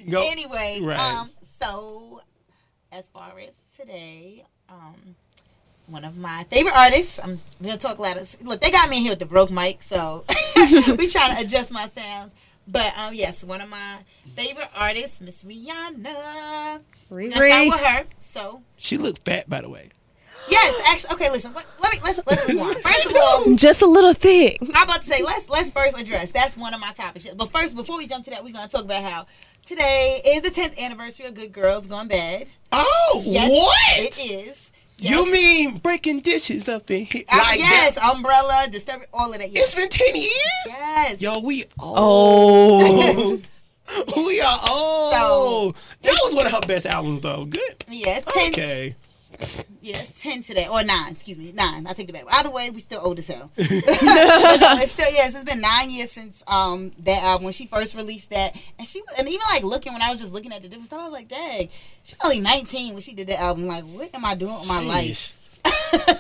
[0.10, 0.22] Go.
[0.30, 0.98] Anyway, Right.
[1.00, 2.22] um, so
[2.92, 5.16] as far as today, um,
[5.88, 7.20] one of my favorite artists.
[7.24, 8.24] I'm gonna talk louder.
[8.42, 10.24] Look, they got me in here with the broke mic, so
[10.56, 12.34] we trying to adjust my sounds.
[12.68, 14.00] But um, yes, one of my
[14.36, 16.82] favorite artists, Miss Rihanna.
[17.10, 18.06] We're gonna start with her.
[18.20, 19.90] So She looked fat, by the way.
[20.50, 21.32] yes, actually, okay.
[21.32, 22.78] Listen, let, let me let's let's rewind.
[22.84, 24.58] First of all, Just a little thick.
[24.74, 27.28] I'm about to say let's let's first address that's one of my topics.
[27.34, 29.26] But first, before we jump to that, we're gonna talk about how
[29.66, 32.48] today is the 10th anniversary of Good Girls Gone Bad.
[32.74, 33.98] Oh, Yes, what?
[34.00, 34.67] It is.
[35.00, 37.24] You mean breaking dishes up in here?
[37.32, 38.16] Uh, like yes, that?
[38.16, 39.52] umbrella, disturb, all of that.
[39.52, 39.66] Yes.
[39.68, 40.32] It's been 10 years?
[40.66, 41.22] yes.
[41.22, 43.40] Yo, we Oh.
[44.18, 45.76] we are old.
[46.02, 47.46] that was one of her best albums, though.
[47.46, 47.86] Good.
[47.90, 48.50] Yes, ten.
[48.52, 48.96] Okay.
[49.82, 51.14] Yes, ten today or nine.
[51.14, 51.88] Excuse me, nine.
[51.88, 52.24] I take it back.
[52.30, 53.52] Either way, we still old as hell.
[53.58, 55.36] no, it's still yes.
[55.36, 59.02] It's been nine years since um that album when she first released that, and she
[59.18, 61.14] and even like looking when I was just looking at the different stuff, I was
[61.14, 61.70] like, dang,
[62.04, 63.68] she's only nineteen when she did that album.
[63.68, 65.34] Like, what am I doing with my life?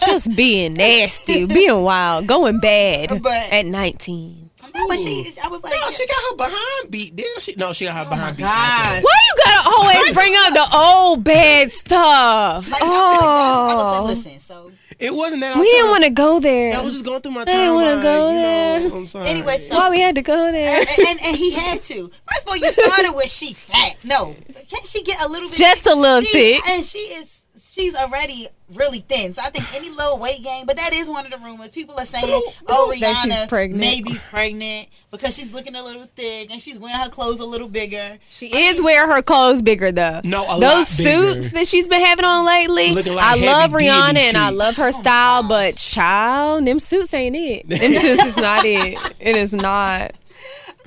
[0.05, 4.46] Just being nasty, being wild, going bad But- at 19.
[4.75, 7.15] No, but she, I was like, No, she got her behind beat.
[7.15, 7.53] Didn't she?
[7.57, 8.43] No, she got her oh behind beat.
[8.43, 8.85] gosh.
[8.87, 9.01] after.
[9.03, 12.69] Why you gotta always bring up the old bad stuff?
[12.69, 15.55] like, I, was Oh, like, listen, so It wasn't that.
[15.55, 16.75] I we didn't want to go there.
[16.77, 17.45] I was just going through my timeline.
[17.47, 18.91] didn't wanna go you know, there.
[18.97, 19.27] I'm sorry.
[19.29, 20.79] Anyway, so- Why we had to go there?
[20.79, 22.09] and, and, and he had to.
[22.31, 23.95] First of all, you started with she fat.
[24.03, 24.35] No,
[24.69, 25.57] can't she get a little bit?
[25.57, 26.67] Just a little she, thick.
[26.69, 27.36] And she is
[27.77, 29.33] she's already really thin.
[29.33, 31.71] So I think any little weight gain, but that is one of the rumors.
[31.71, 32.25] People are saying,
[32.67, 33.79] oh, that she's Rihanna pregnant.
[33.79, 37.45] may be pregnant because she's looking a little thick and she's wearing her clothes a
[37.45, 38.17] little bigger.
[38.27, 40.19] She is wearing her clothes bigger though.
[40.25, 41.33] No, a lot those bigger.
[41.33, 42.93] suits that she's been having on lately.
[42.93, 45.49] Like I love Rihanna these and I love her Oh style, gosh.
[45.49, 47.69] but child, them suits ain't it.
[47.77, 48.97] Them suits is not it.
[49.19, 50.11] It is not.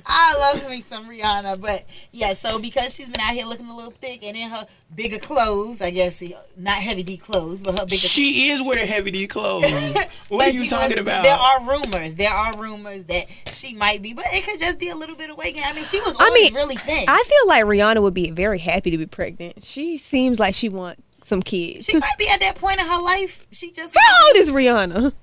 [0.05, 2.33] I love me some Rihanna, but yeah.
[2.33, 5.81] So because she's been out here looking a little thick and in her bigger clothes,
[5.81, 6.21] I guess
[6.57, 7.97] not heavy D clothes, but her bigger.
[7.97, 9.65] She is wearing heavy D clothes.
[10.29, 11.23] what are you people- talking about?
[11.23, 12.15] There are rumors.
[12.15, 15.29] There are rumors that she might be, but it could just be a little bit
[15.29, 15.63] of weight gain.
[15.65, 17.05] I mean, she was I always mean, really thin.
[17.07, 19.63] I feel like Rihanna would be very happy to be pregnant.
[19.63, 21.85] She seems like she want some kids.
[21.85, 23.45] she might be at that point in her life.
[23.51, 25.13] She just How old is Rihanna?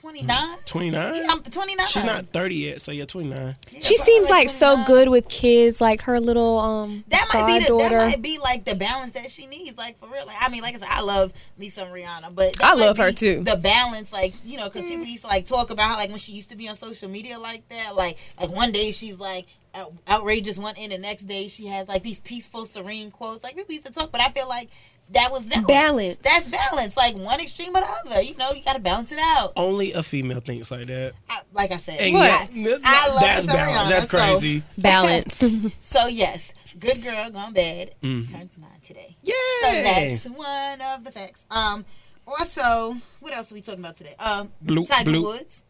[0.00, 0.58] Twenty nine.
[0.66, 1.14] 29?
[1.14, 1.86] Yeah, I'm twenty nine.
[1.86, 3.56] She's not 30 yet, so yeah, 29.
[3.80, 7.76] She seems like so good with kids, like her little um That might be the,
[7.78, 10.26] that might be like the balance that she needs, like for real.
[10.26, 13.12] Like I mean, like I said, I love me some Rihanna, but I love her
[13.12, 13.42] too.
[13.42, 16.18] The balance, like you know, because people used to like talk about how like when
[16.18, 19.46] she used to be on social media like that, like like one day she's like
[19.76, 23.44] out, outrageous one, and the next day she has like these peaceful, serene quotes.
[23.44, 24.70] Like we used to talk, but I feel like
[25.10, 25.66] that was balance.
[25.68, 26.18] Balance.
[26.22, 26.96] That's balance.
[26.96, 28.22] Like one extreme or the other.
[28.22, 29.52] You know, you got to balance it out.
[29.56, 31.12] Only a female thinks like that.
[31.30, 32.28] I, like I said, And What?
[32.28, 32.48] I,
[32.84, 33.78] I love that's some balance.
[33.78, 34.62] Rihanna, That's so- crazy.
[34.78, 35.44] balance.
[35.80, 38.28] So yes, good girl gone bad Mm.
[38.30, 39.16] turns nine today.
[39.22, 39.32] Yay!
[39.62, 41.46] So that's one of the facts.
[41.50, 41.84] Um,
[42.26, 44.16] also, what else are we talking about today?
[44.18, 45.22] Um, Bloop, Tiger bloop.
[45.22, 45.64] Woods.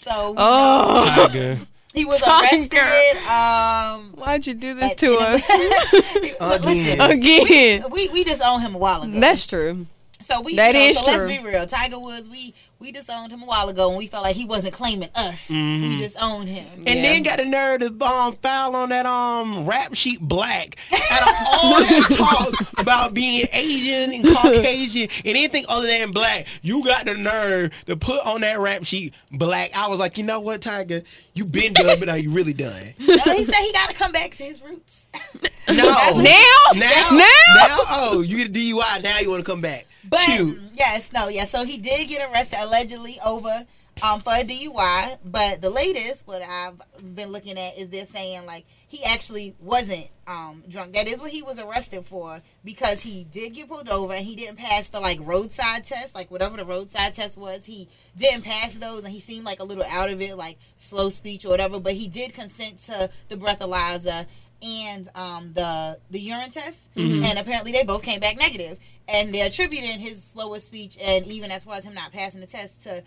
[0.00, 1.58] So oh, Tiger.
[1.94, 2.46] he was Tiger.
[2.76, 3.16] arrested.
[3.28, 5.46] Um, why'd you do this at- to us
[6.38, 7.84] But listen, again?
[7.90, 9.18] we we disowned him a while ago.
[9.18, 9.86] That's true.
[10.22, 11.66] So we that you know, is so let's be real.
[11.66, 14.72] Tiger Woods, we we disowned him a while ago, and we felt like he wasn't
[14.72, 15.50] claiming us.
[15.50, 16.66] We disowned him.
[16.86, 17.02] And Yeah.
[17.02, 20.76] then got the nerve to bomb foul on that um rap sheet black.
[21.10, 22.06] Out of all that
[22.60, 27.72] talk about being Asian and Caucasian and anything other than black, you got the nerve
[27.86, 29.70] to put on that rap sheet black.
[29.76, 31.02] I was like, you know what, Tiger,
[31.34, 32.94] you been done, but now you really done.
[33.08, 35.06] No, he said he got to come back to his roots.
[35.68, 39.02] No, Now, now, now, now, oh, you get a DUI.
[39.02, 39.86] Now you want to come back?
[40.08, 40.58] But Cute.
[40.74, 41.44] yes, no, yeah.
[41.44, 43.66] So he did get arrested allegedly over
[44.02, 45.18] um for a DUI.
[45.24, 46.80] But the latest, what I've
[47.14, 50.94] been looking at, is they're saying like he actually wasn't um drunk.
[50.94, 54.36] That is what he was arrested for because he did get pulled over and he
[54.36, 57.64] didn't pass the like roadside test, like whatever the roadside test was.
[57.64, 61.08] He didn't pass those and he seemed like a little out of it, like slow
[61.10, 61.80] speech or whatever.
[61.80, 64.26] But he did consent to the breathalyzer
[64.62, 68.78] and um, the the urine test, and apparently they both came back negative.
[69.10, 72.46] And they're attributing his slower speech and even as far as him not passing the
[72.46, 73.02] test to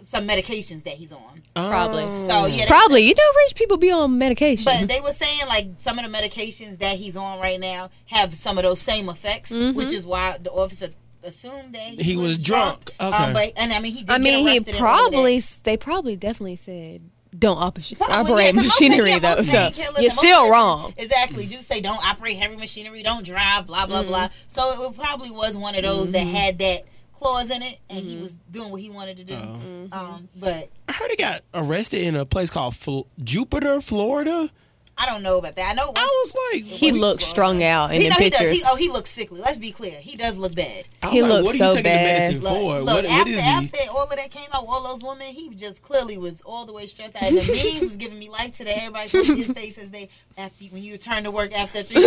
[0.00, 1.40] some medications that he's on.
[1.54, 2.04] Probably.
[2.28, 3.02] So yeah, they- Probably.
[3.08, 4.66] You know, rich people be on medication.
[4.66, 8.34] But they were saying like some of the medications that he's on right now have
[8.34, 10.90] some of those same effects, which is why the officer
[11.22, 12.90] assumed that he, He was drunk.
[13.00, 13.16] Okay.
[13.16, 15.10] Um, but and I mean he did I get mean, he arrested and all of
[15.10, 15.10] that.
[15.12, 15.42] probably.
[15.62, 17.00] They probably definitely said
[17.38, 19.42] don't operate, Probably, operate yeah, 'cause most machinery pain- yeah, though.
[19.42, 19.52] So
[20.00, 20.94] you're still medicine- wrong.
[20.96, 21.46] Exactly.
[21.46, 24.08] Do say don't operate heavy machinery, don't drive, blah blah Mm-hmm.
[24.08, 24.28] blah.
[24.46, 28.16] So it probably was one of those that had that clause in it, and he
[28.18, 29.34] was doing what he wanted to do.
[29.34, 29.38] Oh.
[29.38, 29.92] Mm-hmm.
[29.92, 34.50] Um, but I heard he got arrested in a place called Fl- Jupiter, Florida.
[34.98, 35.70] I don't know about that.
[35.70, 35.92] I know.
[35.94, 38.40] I was like, He Well, looks strung out in he, the no, he does.
[38.40, 38.56] pictures.
[38.56, 39.40] He, oh, he looks sickly.
[39.40, 40.00] Let's be clear.
[40.00, 40.88] He does look bad.
[41.02, 42.00] I was he like, looks what are so you taking bad.
[42.00, 42.74] the medicine Look, for?
[42.80, 43.42] look, what, what after, is he?
[43.42, 46.72] after all of that came out, all those women, he just clearly was all the
[46.72, 47.24] way stressed out.
[47.24, 47.42] And the
[47.74, 48.74] memes was giving me life today.
[48.78, 52.02] Everybody posted his face as they after when you return to work after three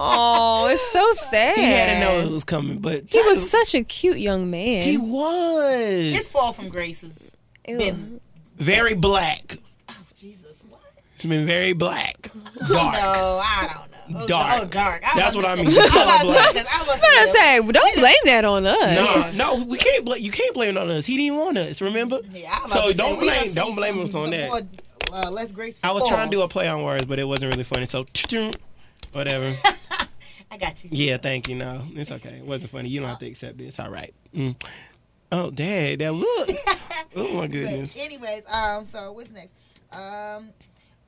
[0.00, 1.56] oh, it's so sad.
[1.56, 4.82] He had to know it was coming, but He was such a cute young man.
[4.82, 7.34] he was His fall from grace has
[7.68, 7.78] Ew.
[7.78, 8.20] been
[8.56, 9.58] very black.
[11.18, 11.24] Jesus what?
[11.24, 12.30] It's been very black,
[12.68, 12.70] dark.
[12.94, 13.84] No, I don't know.
[14.10, 14.62] Oh, Dark.
[14.62, 15.02] Oh, dark.
[15.04, 15.76] I That's what to I say- mean.
[15.78, 16.54] I was about to Color say, black.
[16.54, 19.34] 'cause I was I'm gonna say, don't blame that on us.
[19.36, 20.04] No, no, we can't.
[20.06, 21.04] Bl- you can't blame it on us.
[21.04, 21.82] He didn't want us.
[21.82, 22.20] Remember?
[22.32, 23.52] Yeah, I was so about don't we blame.
[23.52, 24.48] Don't blame some- us on some that.
[24.48, 24.60] more,
[25.12, 27.50] uh, less graceful I was trying to do a play on words, but it wasn't
[27.52, 27.84] really funny.
[27.84, 28.06] So
[29.12, 29.54] whatever.
[30.50, 30.88] I got you.
[30.90, 31.56] Yeah, thank you.
[31.56, 32.36] No, it's okay.
[32.38, 32.88] It wasn't funny.
[32.88, 33.64] You don't have to accept it.
[33.66, 34.14] It's all right.
[34.34, 34.56] Mm.
[35.30, 36.48] Oh, dad, that look.
[37.16, 37.98] oh my But goodness.
[37.98, 39.52] anyways, um, so what's next?
[39.92, 40.48] Um,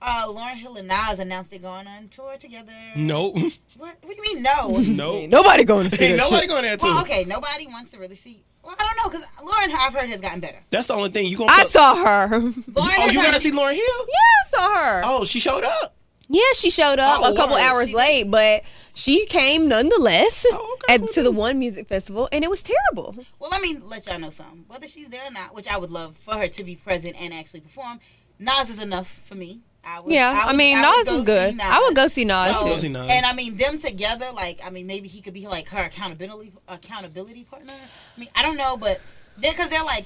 [0.03, 2.73] uh, Lauryn Hill and Nas announced they're going on tour together.
[2.97, 3.37] Nope.
[3.77, 3.97] What?
[4.03, 4.69] What do you mean no?
[4.79, 5.15] nope.
[5.17, 6.49] Ain't nobody going to see Ain't nobody shit.
[6.51, 6.87] going there too.
[6.87, 8.43] well, okay, nobody wants to really see.
[8.63, 10.59] Well, I don't know because Lauryn, I've heard, has gotten better.
[10.71, 11.51] That's the only thing you gonna.
[11.53, 12.29] I put- saw her.
[12.41, 12.63] Lauryn
[12.99, 14.07] Oh, you gotta see Lauryn Hill?
[14.09, 15.03] Yeah, I saw her.
[15.05, 15.95] Oh, she showed up.
[16.33, 17.63] Yeah, she showed up Oh, a couple word.
[17.63, 18.63] hours She late, but
[18.95, 22.63] she came nonetheless Oh, okay, at, cool, to the one music festival, and it was
[22.63, 23.17] terrible.
[23.41, 24.65] Well, let me let y'all know something.
[24.69, 27.35] Whether she's there or not, which I would love for her to be present and
[27.35, 27.99] actually perform,
[28.39, 29.61] Nas is enough for me.
[29.85, 31.55] I would, Yeah, I would- mean, would Nas is good.
[31.55, 32.69] see I would go see Nas, So- too.
[32.71, 33.11] Go see Nas.
[33.11, 36.53] And I mean, them together, like, I mean, maybe he could be like her accountability
[36.69, 37.73] accountability partner.
[37.75, 39.01] I mean, I don't know, but
[39.39, 40.05] they're because they're like,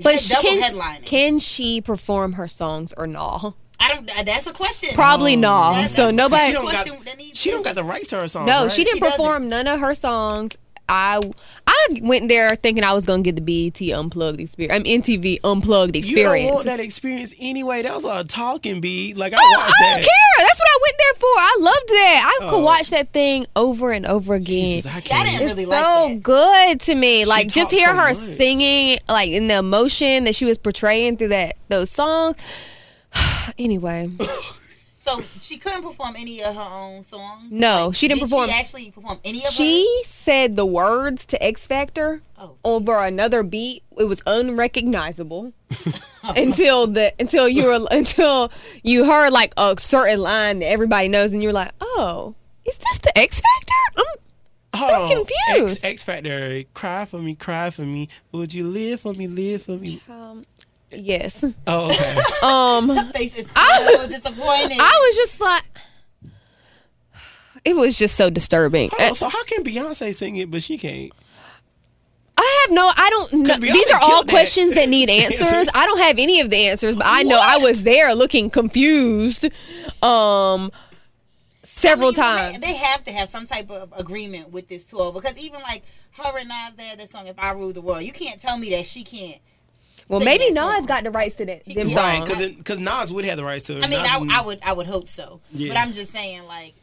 [0.00, 1.06] But head- she- double can headlining.
[1.06, 3.54] can she perform her songs or no?
[3.80, 4.08] I don't.
[4.16, 4.90] uh, That's a question.
[4.94, 5.72] Probably no.
[5.72, 6.46] That's- So nobody.
[6.46, 8.46] She don't got, that needs she don't got the rights to her songs.
[8.46, 8.72] No, right?
[8.72, 9.16] she didn't She doesn't.
[9.16, 10.52] perform none of her songs.
[10.88, 11.20] I
[11.90, 14.74] I went there thinking I was gonna get the BET unplugged experience.
[14.74, 16.40] I'm MTV unplugged experience.
[16.40, 17.82] You don't want that experience anyway.
[17.82, 19.16] That was a talking beat.
[19.16, 20.08] Like I Oh, watched I don't care.
[20.38, 21.26] That's what I went there for.
[21.26, 22.36] I loved that.
[22.40, 22.60] I could Oh.
[22.60, 24.46] watch that thing over and over again.
[24.76, 25.28] Jesus, I I can't.
[25.28, 26.22] didn't it's really so like that.
[26.22, 27.20] good to me.
[27.24, 28.16] She like just hear so her much.
[28.16, 32.36] singing, like in the emotion that she was portraying through that those songs.
[33.58, 34.10] anyway,
[35.04, 37.50] So she couldn't perform any of her own songs.
[37.50, 41.42] No, she didn't did perform- She actually perform any of she said the words to
[41.42, 42.54] Ex-Factor Oh.
[42.64, 43.82] over another beat.
[43.98, 45.52] It was unrecognizable
[46.22, 48.52] until the until you were until
[48.84, 52.98] you heard like a certain line that everybody knows, and you're like, oh, is this
[53.00, 53.72] the Ex-Factor?
[54.74, 55.08] I'm Hold on.
[55.26, 55.76] confused.
[55.78, 56.62] X, Ex-Factor.
[56.74, 58.08] Cry for me, cry for me.
[58.30, 60.00] Would you live for me, live for me?
[60.08, 60.44] um,
[60.92, 61.44] yes.
[61.66, 62.18] Oh, okay.
[62.46, 64.78] Um, her face is so disappointed.
[64.80, 65.64] I was just like,
[67.64, 68.90] it was just so disturbing.
[68.90, 71.12] Hold on, so how can Beyonce sing it, but she can't?
[72.36, 73.44] I have no, I don't know.
[73.46, 74.30] 'Cause Beyonce These are all that.
[74.32, 75.42] questions that need answers.
[75.42, 75.68] Answers.
[75.74, 79.44] I don't have any of the answers, but I know I was there looking confused
[80.02, 80.72] um
[81.62, 82.52] several I mean, times.
[82.54, 85.84] They, they have to have some type of agreement with this tour because even like
[86.12, 88.58] her and Nas, they had this song "If I Rule the World." You can't tell
[88.58, 89.38] me that she can't.
[90.08, 93.36] Well, maybe Nas got the rights to that, them Right, because because Nas would have
[93.36, 93.84] the rights to it.
[93.84, 95.40] I mean, Nas I, would I would, I would hope so.
[95.52, 95.68] Yeah.
[95.72, 96.74] But I'm just saying, like,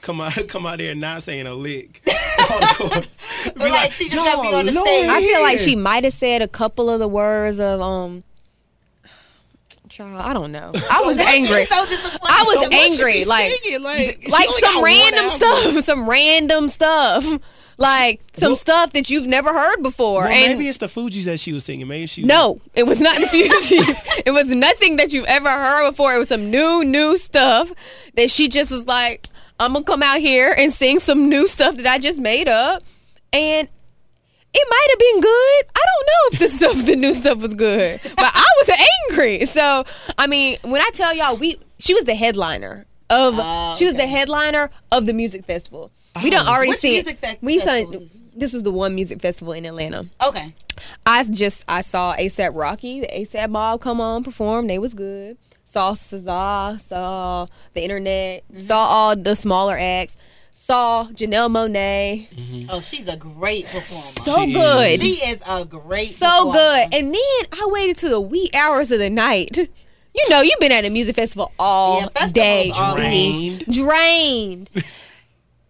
[0.00, 2.02] come out come out there and not saying a lick.
[2.06, 2.78] of.
[2.78, 5.76] Be But, like, she just gotta be on the Lord, stage." I feel like she
[5.76, 8.24] might have said a couple of the words of um.
[9.88, 10.72] Child, I don't know.
[10.90, 11.64] I was angry.
[11.66, 11.76] So.
[11.76, 13.82] I was So angry, like- singing?
[13.82, 15.30] like, like some random album.
[15.38, 17.24] stuff, some random stuff,
[17.78, 20.22] like some Well- stuff that you've never heard before.
[20.24, 21.86] Well, and maybe it's the Fugees that she was singing.
[21.88, 24.22] Maybe she was, No, it was not the Fugees.
[24.26, 26.14] it was nothing that you've ever heard before.
[26.14, 27.72] It was some new, new stuff
[28.14, 29.26] that she just was like,
[29.60, 32.82] I'm gonna come out here and sing some new stuff that I just made up.
[33.32, 33.68] And
[34.54, 35.64] it might have been good.
[35.74, 38.76] I don't know if the stuff, the new stuff was good, but I was
[39.10, 39.44] angry.
[39.46, 39.84] So,
[40.16, 43.94] I mean, when I tell y'all, we, she was the headliner of, Oh, she was
[43.94, 45.90] the headliner of the music festival.
[46.22, 46.92] We don't already Which seen.
[46.94, 48.20] music fe- we festival saw, is this?
[48.36, 50.06] this was the one music festival in Atlanta.
[50.26, 50.54] okay.
[51.06, 54.66] I just I saw ASAP Rocky, the ASAP Mob come on perform.
[54.66, 55.38] They was good.
[55.64, 58.60] Saw SZA, saw the internet, Mm-hmm.
[58.60, 60.16] saw all the smaller acts.
[60.52, 62.66] Saw Janelle Monáe.
[62.70, 64.20] Oh, she's a great performer.
[64.22, 64.90] So She good.
[64.92, 65.00] is.
[65.00, 66.08] she is a great.
[66.12, 66.52] so performer.
[66.52, 66.94] good.
[66.94, 69.56] And then I waited to the wee hours of the night.
[69.56, 73.66] You know, you've been at a music festival all Yeah, day, are Drained.
[73.66, 74.70] drained.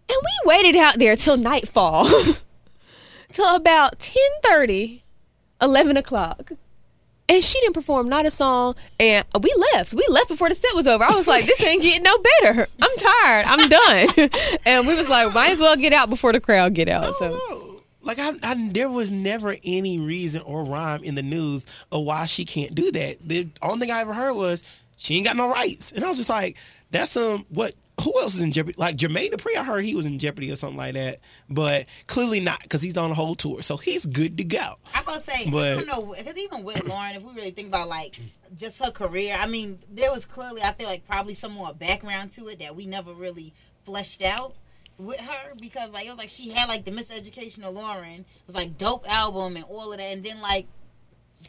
[0.09, 2.09] and we waited out there till nightfall,
[3.31, 5.01] till about 10.30,
[5.61, 6.51] 11 o'clock.
[7.29, 9.93] And she didn't perform not a song, and we left.
[9.93, 11.03] We left before the set was over.
[11.03, 12.67] I was like, "This ain't getting no better.
[12.81, 13.45] I'm tired.
[13.45, 14.29] I'm done."
[14.65, 17.83] and we was like, "Might as well get out before the crowd get out." So.
[18.01, 22.25] Like I, I, there was never any reason or rhyme in the news of why
[22.27, 23.17] she can't do that.
[23.27, 24.63] The only thing I ever heard was
[24.95, 26.55] she ain't got no rights, and I was just like,
[26.91, 27.73] "That's some what?
[28.03, 28.75] Who else is in jeopardy?
[28.77, 31.19] Like Jermaine Dupri, I heard he was in jeopardy or something like that,
[31.49, 35.03] but clearly not because he's on a whole tour, so he's good to go." I'm
[35.03, 37.89] gonna say But- I don't know because even with Lauryn, if we really think about
[37.89, 38.15] like
[38.55, 42.31] just her career, I mean, there was clearly I feel like probably some more background
[42.33, 44.53] to it that we never really fleshed out
[44.99, 48.25] with her because like it was like she had like the Miseducation of Lauryn it
[48.45, 50.67] was like dope album and all of that, and then like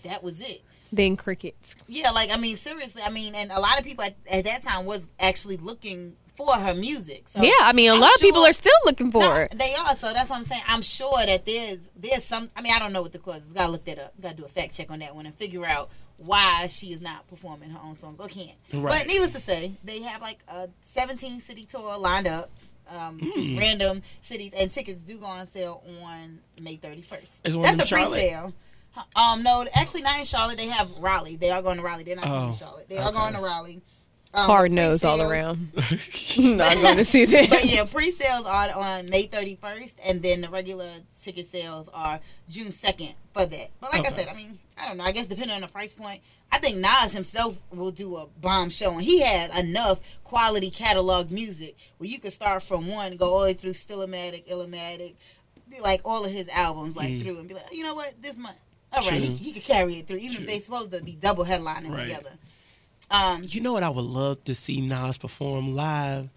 [0.02, 0.62] that was it.
[0.92, 1.74] then crickets.
[1.86, 4.62] Yeah, like I mean, seriously, I mean, and a lot of people at, at that
[4.62, 7.28] time was actually looking for her music.
[7.28, 9.58] So Yeah, I mean, a I'm lot of people are still looking for no, it.
[9.58, 10.62] They are, so that's what I'm saying.
[10.68, 12.48] I'm sure that there's there's some.
[12.56, 13.52] I mean, I don't know what the clause is.
[13.52, 14.14] Gotta look that up.
[14.20, 17.26] Gotta do a fact check on that one and figure out why she is not
[17.28, 18.54] performing her own songs or can't.
[18.72, 19.00] Right.
[19.00, 22.50] But needless to say, they have like a 17 city tour lined up.
[22.90, 27.30] Um, just random cities and tickets do go on sale on May 31st.
[27.44, 28.12] Is one That's the Charlotte?
[28.18, 28.54] pre-sale.
[29.14, 30.56] Um, no, actually not in Charlotte.
[30.56, 31.36] They have Raleigh.
[31.36, 32.04] They are going to Raleigh.
[32.04, 32.88] They're not going Oh, to Charlotte.
[32.88, 33.82] They are going to Raleigh.
[34.38, 35.72] Um, Hard nose all around.
[36.38, 37.50] Not going to see that.
[37.50, 40.88] but yeah, pre-sales are on May 31st, and then the regular
[41.22, 43.70] ticket sales are June 2nd for that.
[43.80, 45.04] But like I said, I mean, I don't know.
[45.04, 46.20] I guess depending on the price point,
[46.52, 51.30] I think Nas himself will do a bomb show, and he has enough quality catalog
[51.30, 55.14] music where you could start from one, and go all the way through Stillmatic, Illmatic,
[55.82, 58.56] like all of his albums, like through, and be like, you know what, this month.
[58.90, 59.36] All right, he, True.
[59.36, 60.44] he could carry it through, even True.
[60.44, 62.06] if they're supposed to be double headlining Right.
[62.06, 62.30] together.
[63.10, 66.28] Um, You know what I would love to see Nas perform live?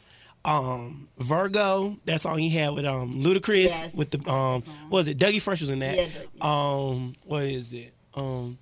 [0.43, 3.93] Um, Virgo, that song he had with um Ludacris Yes.
[3.93, 5.17] with the um what was it?
[5.19, 5.95] Dougie Fresh was in that.
[5.97, 6.07] Yeah,
[6.41, 7.93] Um, what is it?
[8.15, 8.57] Um,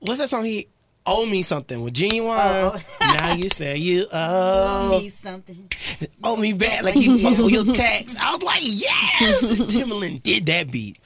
[0.00, 0.68] what's that song he
[1.06, 2.36] owe me something with Ginuwine?
[2.38, 2.78] Oh.
[3.00, 5.70] now you say you owe owe me something.
[6.24, 8.14] owe me back like you owe your tax.
[8.20, 9.42] I was like, yes,
[9.72, 10.98] Timbaland did that beat,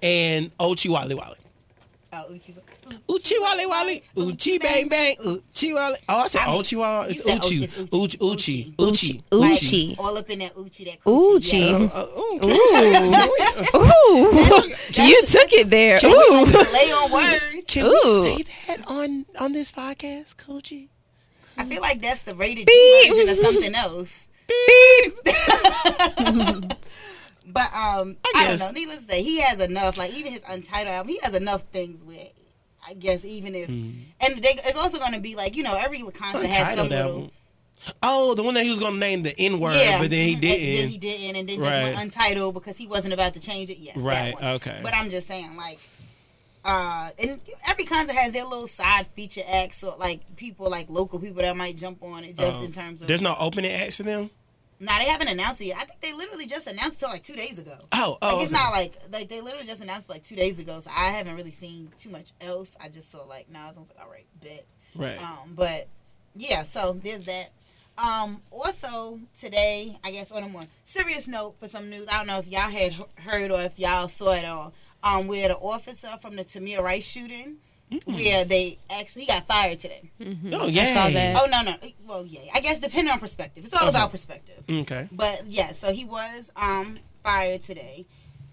[0.00, 1.38] and Ochi Wally Wally.
[2.12, 2.54] Oh, Uchi.
[3.08, 5.96] Uchi Wally Wally, Uchi Bang Bang, Uchi Wally.
[6.08, 7.10] Oh, I said I mean, Uchi Wally.
[7.10, 7.56] It's you said Uchi.
[7.56, 8.74] Uchi, it's Uchi, Uchi.
[8.78, 9.96] Uchi, Uchi, Like, Uchi.
[9.98, 11.36] all up in that Uchi, that coochie.
[11.36, 11.58] Uchi.
[11.58, 11.90] yes.
[11.92, 13.02] Uh, ooh, can you say that?
[13.72, 15.98] Can we- Ooh, you took it there.
[16.00, 16.72] Can we Ooh.
[16.72, 17.44] Lay on words.
[17.66, 18.22] Can Ooh.
[18.36, 20.88] we say that on on this podcast, Coochie?
[21.56, 23.04] I feel like that's the rated Beep.
[23.04, 24.28] G version of something else.
[24.48, 25.14] Beep.
[27.46, 28.60] But um, I I, don't guess.
[28.60, 28.70] know.
[28.70, 29.96] Needless to say, he has enough.
[29.98, 32.28] Like even his Untitled album, he has enough things where
[32.86, 36.02] I guess even if and they, it's also going to be like you know every
[36.12, 36.88] concert has some.
[36.88, 37.30] Little album.
[38.02, 40.36] Oh, the one that he was gonna name the N word, yeah, but then he
[40.36, 40.66] mhm, didn't.
[40.68, 41.82] And then he didn't, and then just Right.
[41.82, 43.76] went untitled because he wasn't about to change it.
[43.78, 44.80] Yes, that Right, okay.
[44.82, 45.78] But I'm just saying, like,
[46.64, 51.18] uh, and every concert has their little side feature acts, or like people, like local
[51.20, 52.64] people that might jump on it, just Oh.
[52.64, 53.08] in terms of.
[53.08, 54.30] There's no opening acts for them.
[54.84, 55.78] Nah, they haven't announced it yet.
[55.80, 57.76] I think they literally just announced it like two days ago.
[57.92, 58.62] Oh, oh, Like it's okay.
[58.62, 61.36] not like like they literally just announced it like two days ago, so I haven't
[61.36, 62.76] really seen too much else.
[62.80, 63.76] I just saw like Nas.
[63.76, 64.66] I was like, all right, bet.
[64.94, 65.20] right.
[65.20, 65.88] Um, but
[66.36, 67.50] yeah, so there's that.
[67.96, 72.26] Um, also today, I guess on a more serious note for some news, I don't
[72.26, 72.92] know if y'all had
[73.28, 74.72] heard or if y'all saw it all.
[75.04, 77.58] Um, where the officer from the Tamir Rice shooting,
[78.04, 80.10] where they actually he got fired today.
[80.52, 81.40] oh yeah.
[81.42, 81.74] Oh no no,
[82.06, 83.90] well yeah, I guess depending on perspective, it's all Uh-huh.
[83.90, 84.62] about perspective.
[84.68, 85.08] Okay.
[85.12, 88.06] But yeah, so he was um fired today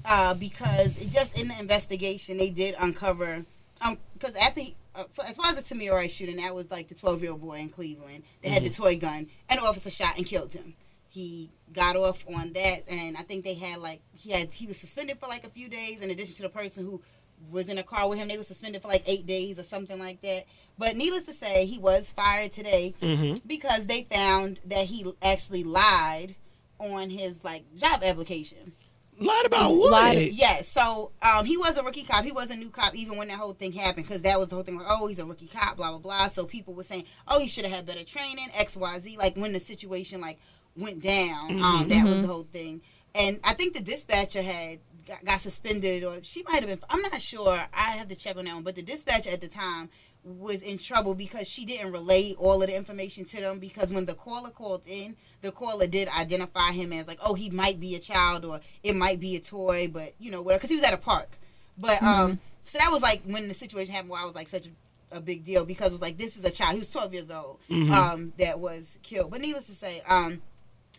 [0.05, 3.45] uh, because it just in the investigation they did uncover
[3.81, 6.69] um because after he, uh, for, as far as the Tamir Rice shooting, that was
[6.69, 9.63] like the 12 year old boy in Cleveland that had the toy gun, and the
[9.63, 10.73] officer shot and killed him.
[11.09, 14.77] He got off on that, and I think they had like he had he was
[14.77, 16.01] suspended for like a few days.
[16.03, 17.01] In addition to the person who
[17.49, 19.97] was in a car with him, they were suspended for like eight days or something
[19.99, 20.45] like that.
[20.77, 23.47] But needless to say, he was fired today Mm-hmm.
[23.47, 26.35] because they found that he actually lied
[26.79, 28.73] on his like job application.
[29.19, 29.91] Lied about what?
[29.91, 32.23] lied- Yes, so um, he was a rookie cop.
[32.23, 34.55] He was a new cop even when that whole thing happened because that was the
[34.55, 34.77] whole thing.
[34.77, 36.27] Like, oh, he's a rookie cop, blah blah blah.
[36.27, 39.17] So people were saying, oh, he should have had better training, X Y Z.
[39.17, 40.39] Like when the situation like
[40.75, 42.81] went down, um, that was the whole thing.
[43.13, 44.79] And I think the dispatcher had
[45.12, 46.80] got, got suspended, or she might have been.
[46.89, 47.68] I'm not sure.
[47.74, 48.64] I have to check on that one.
[48.64, 49.89] But the dispatcher at the time
[50.24, 54.05] was in trouble because she didn't relay all of the information to them because when
[54.05, 57.95] the caller called in the caller did identify him as like oh he might be
[57.95, 60.86] a child or it might be a toy but you know whatever because he was
[60.86, 61.39] at a park
[61.76, 64.68] but um so that was like when the situation happened where i was like such
[64.68, 67.14] a, a big deal because it was like this is a child he was 12
[67.16, 67.57] years old
[67.91, 70.39] um that was killed but needless to say um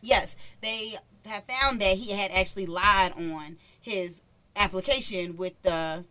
[0.01, 0.97] yes they
[1.27, 4.23] have found that he had actually lied on his
[4.57, 6.05] application with the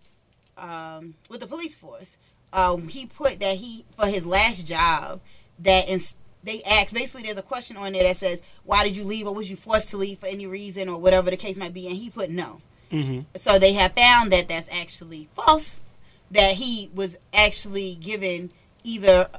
[0.57, 2.17] um, with the police force.
[2.53, 5.21] Um, he put that he for his last job
[5.59, 6.01] that in,
[6.43, 9.33] they asked basically there's a question on there that says why did you leave or
[9.33, 11.95] was you forced to leave for any reason or whatever the case might be and
[11.95, 12.61] he put no.
[12.91, 13.21] Mm-hmm.
[13.37, 15.81] So they have found that that's actually false.
[16.29, 18.51] That he was actually given
[18.83, 19.29] either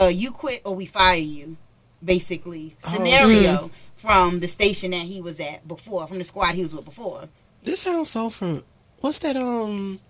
[0.00, 1.56] uh, you quit or we fire you,
[2.04, 6.62] basically Oh, scenario from the station that he was at before, from the squad he
[6.62, 7.28] was with before.
[7.62, 8.64] This sounds so from
[9.00, 10.00] what's that um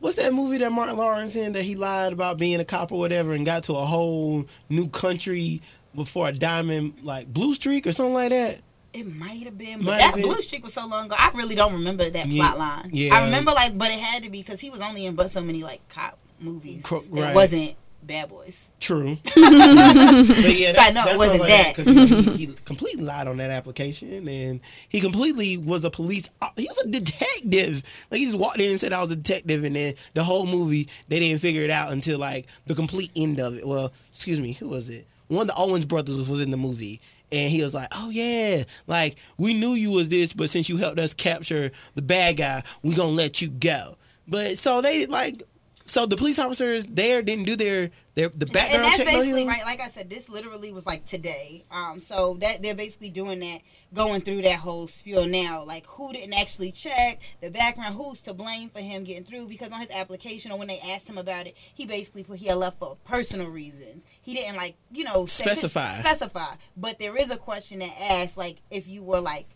[0.00, 2.98] what's that movie that Martin Lawrence in that he lied about being a cop or
[2.98, 5.62] whatever and got to a whole new country
[5.94, 8.60] before a diamond like blue streak or something like that?
[8.92, 10.22] It might have been, but Might that been.
[10.24, 11.16] blue streak was so long ago.
[11.18, 12.90] I really don't remember that Yeah, plot line.
[12.94, 13.14] yeah.
[13.14, 15.42] I remember like, but it had to be because he was only in but so
[15.42, 16.82] many like cop movies.
[16.82, 17.34] Cro- It right.
[17.34, 17.74] wasn't
[18.06, 18.70] Bad Boys.
[18.80, 19.18] True.
[19.24, 21.74] but yeah, So I know it wasn't that.
[21.76, 26.28] because he, he completely lied on that application, and he completely was a police.
[26.40, 27.82] uh, He was a detective.
[28.10, 30.46] Like he just walked in and said I was a detective, and then the whole
[30.46, 33.66] movie they didn't figure it out until like the complete end of it.
[33.66, 35.06] Well, excuse me, who was it?
[35.28, 37.00] One of the Owens brothers was, was in the movie.
[37.32, 40.76] And he was like, "Oh yeah, like we knew you was this, but since you
[40.76, 43.96] helped us capture the bad guy, we gonna let you go."
[44.28, 45.42] But so they like,
[45.86, 49.06] so the police officers there didn't do their their the and background that's check.
[49.06, 49.62] basically right.
[49.64, 51.64] Like I said, this literally was like today.
[51.70, 53.60] Um, so that they're basically doing that,
[53.94, 55.62] going through that whole spiel now.
[55.64, 57.94] Like who didn't actually check the background?
[57.94, 59.48] Who's to blame for him getting through?
[59.48, 62.46] Because on his application or when they asked him about it, he basically put he
[62.46, 64.04] had left for personal reasons.
[64.22, 65.98] He didn't like you know say- Specify.
[65.98, 66.54] specify.
[66.76, 69.46] But there is a question that asks like if you were like.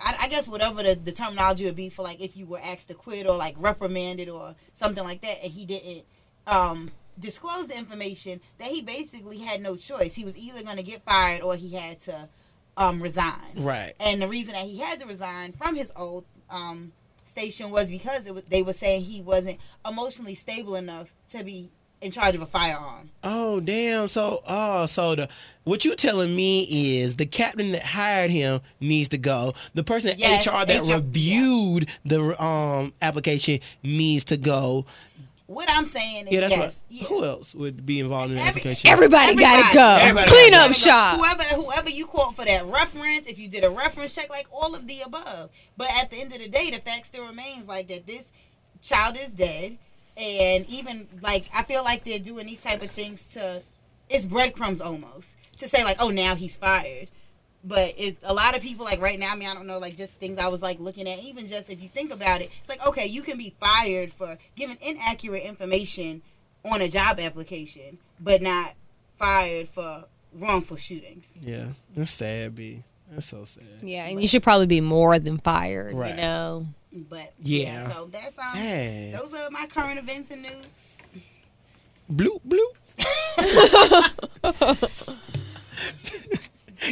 [0.00, 2.88] I, I guess whatever the, the terminology would be for like if you were asked
[2.88, 6.04] to quit or like reprimanded or something like that, and he didn't
[6.46, 10.14] um, disclosed the information that he basically had no choice.
[10.14, 12.28] He was either going to get fired or he had to
[12.76, 13.34] um, resign.
[13.56, 13.94] Right.
[14.00, 16.92] And the reason that he had to resign from his old um,
[17.24, 21.70] station was because it was, they were saying he wasn't emotionally stable enough to be
[22.00, 23.10] in charge of a firearm.
[23.22, 24.08] Oh damn!
[24.08, 25.28] So oh, so the
[25.64, 26.62] what you telling me
[27.02, 29.54] is the captain that hired him needs to go.
[29.74, 34.86] The person at Yes, HR that HR reviewed the um application needs to go.
[35.46, 36.60] What I'm saying is Yeah, that's yes.
[36.60, 36.74] right.
[36.90, 37.06] yeah.
[37.08, 38.88] Who else would be involved in the Every- application?
[38.88, 39.96] Everybody, gotta go.
[40.00, 40.72] Everybody Clean up go.
[40.72, 41.16] shop.
[41.18, 44.74] Whoever whoever you quote for that reference, if you did a reference check, like all
[44.76, 45.50] of the above.
[45.76, 48.26] But at the end of the day, the fact still remains like that this
[48.80, 49.76] child is dead,
[50.20, 53.62] and even like I feel like they're doing these type of things to
[54.08, 57.08] it's breadcrumbs almost to say like oh now he's fired.
[57.62, 59.32] But it, a lot of people like right now.
[59.32, 61.18] I mean, I don't know, like just things I was like looking at.
[61.18, 64.38] Even just if you think about it, it's like okay, you can be fired for
[64.56, 66.22] giving inaccurate information
[66.64, 68.74] on a job application, but not
[69.18, 71.36] fired for wrongful shootings.
[71.40, 72.82] Yeah, that's sad, B.
[73.10, 73.64] That's so sad.
[73.82, 75.94] Yeah, and you should probably be more than fired.
[75.94, 76.10] Right.
[76.10, 76.66] You know.
[76.92, 77.62] But Yeah.
[77.86, 79.12] yeah, so that's um, Dang.
[79.12, 80.96] those are my current events and news.
[82.12, 82.74] Bloop bloop.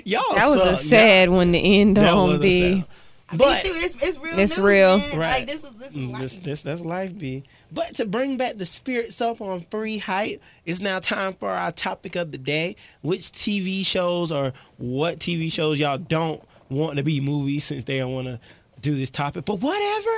[0.05, 0.85] Y'all That was a suck.
[0.85, 2.29] sad one to end That on.
[2.29, 2.61] was a B.
[2.75, 2.85] mean,
[3.35, 4.39] But shoot, it's, it's real.
[4.39, 4.99] It's news, real.
[4.99, 5.19] man.
[5.19, 5.31] Right.
[5.33, 6.21] Like this is this is Mm, life.
[6.23, 7.45] This, this, that's life, B.
[7.73, 11.73] But to bring back the spirits up on free hype, it's now time for our
[11.73, 12.77] topic of the day.
[13.01, 17.99] Which TV shows or what TV shows y'all don't want to be movies since they
[17.99, 18.39] don't want to
[18.81, 19.45] do this topic?
[19.45, 20.11] But whatever.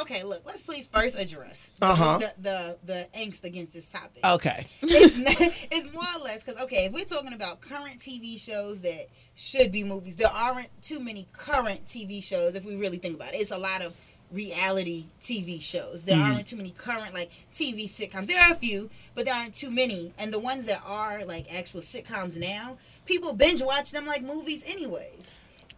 [0.00, 2.18] Okay, look, let's please first address the, Uh-huh.
[2.18, 4.24] the, the the angst against this topic.
[4.24, 4.66] Okay.
[4.80, 8.80] it's, n- it's more or less because okay, if we're talking about current TV shows
[8.80, 13.16] that should be movies, there aren't too many current TV shows if we really think
[13.16, 13.38] about it.
[13.42, 13.94] It's a lot of
[14.30, 16.04] reality TV shows.
[16.04, 18.26] There aren't too many current like TV sitcoms.
[18.28, 20.14] There are a few, but there aren't too many.
[20.18, 24.64] And the ones that are like actual sitcoms now, people binge watch them like movies
[24.66, 25.30] anyways.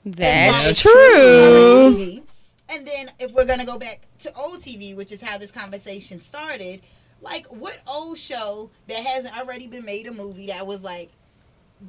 [0.05, 2.23] That's It's true.
[2.69, 6.21] And then if we're gonna go back to old TV, which is how this conversation
[6.21, 6.81] started,
[7.21, 11.11] like what old show that hasn't already been made a movie that was like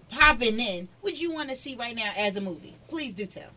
[0.09, 2.76] popping in would you want to see right now as a movie?
[2.88, 3.49] Please do tell.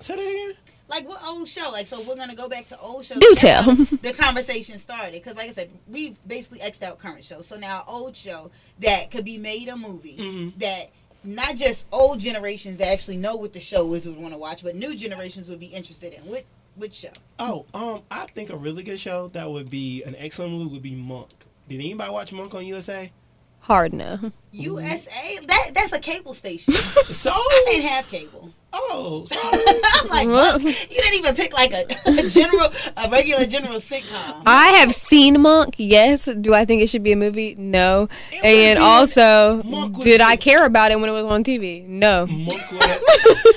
[0.00, 0.54] Say that again.
[0.88, 1.70] Like what old show?
[1.70, 3.18] Like so, if we're gonna go back to old shows.
[3.18, 3.62] Do tell.
[3.74, 7.46] The conversation started because, like I said, we've basically xed out current shows.
[7.46, 10.58] So now, old show that could be made a movie Mhm.
[10.58, 10.90] that
[11.24, 14.62] not just old generations that actually know what the show is would want to watch,
[14.62, 16.20] but new generations would be interested in.
[16.22, 16.44] What
[16.76, 17.10] which show?
[17.38, 20.82] Oh, um, I think a really good show that would be an excellent movie would
[20.82, 21.28] be Monk.
[21.68, 23.12] Did anybody watch Monk on USA?
[23.60, 24.32] Hard no.
[24.52, 25.38] USA.
[25.46, 26.74] That that's a cable station.
[27.10, 28.54] So, I didn't have cable.
[28.72, 30.62] Oh, so I'm like, what?
[30.62, 34.42] you didn't even pick like a, a general, a regular general sitcom.
[34.46, 35.74] I have seen Monk.
[35.76, 36.24] Yes.
[36.40, 37.54] Do I think it should be a movie?
[37.56, 38.08] No.
[38.32, 39.62] It And also,
[40.00, 41.86] did I care about it when it was on TV?
[41.86, 42.26] No.
[42.26, 42.60] Monk.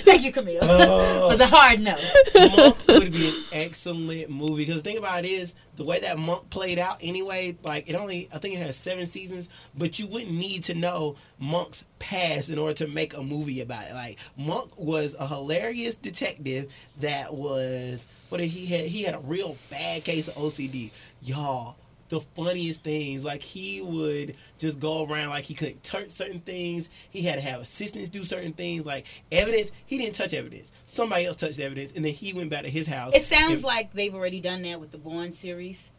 [0.03, 1.31] Thank you, Camille, Oh.
[1.31, 1.97] for the hard no.
[2.35, 6.17] Monk would be an excellent movie because the thing about it is the way that
[6.17, 7.55] Monk played out anyway.
[7.63, 11.15] Like it only, I think it has seven seasons, but you wouldn't need to know
[11.39, 13.93] Monk's past in order to make a movie about it.
[13.93, 18.87] Like Monk was a hilarious detective that was what did he had?
[18.87, 21.75] He had a real bad case of OCD, y'all.
[22.09, 26.89] The funniest things, like he would just go around like he couldn't touch certain things.
[27.09, 29.71] He had to have assistants do certain things, like evidence.
[29.85, 30.71] He didn't touch evidence.
[30.85, 33.15] Somebody else touched evidence, and then he went back to his house.
[33.15, 35.91] It sounds and- like they've already done that with the Bourne series.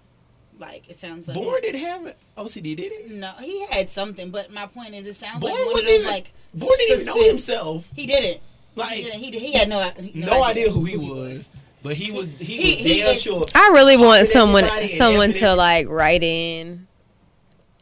[0.59, 3.15] Like it sounds like Bourne didn't have OCD, did he?
[3.15, 5.95] No, he had something, but my point is, it sounds like one was of those
[5.95, 7.91] even like Bourne didn't even know himself.
[7.95, 8.41] He didn't.
[8.77, 9.21] Like he, didn't.
[9.21, 11.53] he he had no no, idea who he was,
[11.85, 13.47] but he was he, He- was he damn is- sure.
[13.55, 14.64] I really want someone
[14.99, 16.89] someone to like write in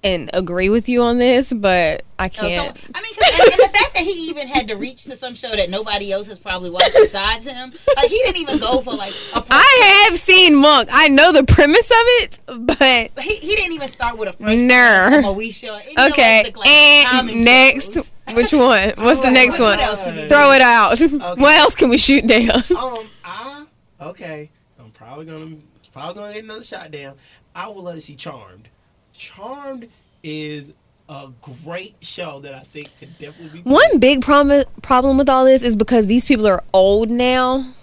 [0.05, 2.77] and agree with you on this, but I No, so, can't.
[2.93, 5.37] I mean, 'cause- and, and the fact that he even had to reach to some
[5.37, 8.95] show that nobody else has probably watched besides him, like he didn't even go for
[8.95, 9.37] like a.
[9.41, 10.89] First, I have seen Monk.
[10.91, 14.59] I know the premise of it, but He, he didn't even start with a first.
[14.59, 15.11] Nah.
[15.11, 15.77] From a Wii show.
[15.77, 16.43] Any of those okay.
[16.47, 18.11] look like And next, shows.
[18.35, 18.93] which one?
[18.97, 19.81] What's the next what one?
[19.81, 20.29] else could we do?
[20.29, 20.99] Throw it out.
[21.39, 22.51] What else can we shoot down?
[22.77, 23.67] Um, I
[24.03, 24.51] okay.
[24.79, 25.57] I'm probably gonna
[25.93, 27.17] probably gonna get another shot down.
[27.55, 28.69] I would love to see Charmed.
[29.13, 29.89] Charmed
[30.23, 30.73] is
[31.09, 33.71] a great show that I think could definitely be.
[33.71, 37.75] One big problem problem with all this is because these people are old now.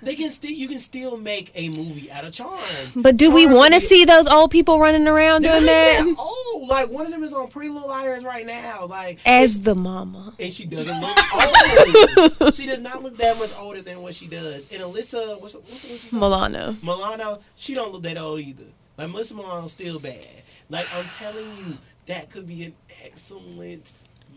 [0.00, 2.62] They can still you can still make a movie out of Charmed.
[2.94, 6.14] But do we want to see those old people running around doing that?
[6.60, 8.86] Oh, like one of them is on Pretty Little Liars right now.
[8.86, 10.34] Like As the mama.
[10.38, 12.54] and she doesn't look old.
[12.54, 14.64] she does not look that much older than what she does.
[14.70, 16.20] And Alyssa, what's what's name?
[16.20, 16.76] Milano.
[16.82, 18.64] Milano, she don't look that old either.
[18.96, 20.26] Like Melissa Milano's still bad.
[20.68, 22.74] Like I'm telling you, that could be an
[23.04, 23.92] excellent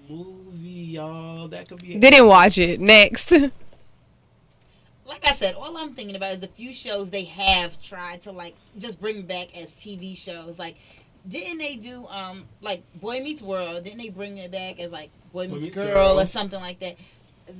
[0.09, 1.47] movie, y'all.
[1.47, 1.97] That could be.
[1.97, 2.79] Didn't watch it.
[2.79, 3.33] Next.
[5.11, 8.31] like I said, all I'm thinking about is the few shows they have tried to
[8.31, 10.57] like just bring back as TV shows.
[10.57, 10.77] Like,
[11.27, 13.83] didn't they do um like Boy Meets World?
[13.83, 16.19] Didn't they bring it back as like Boy Meets, Meets Girl, Girl.
[16.19, 16.95] or something like that?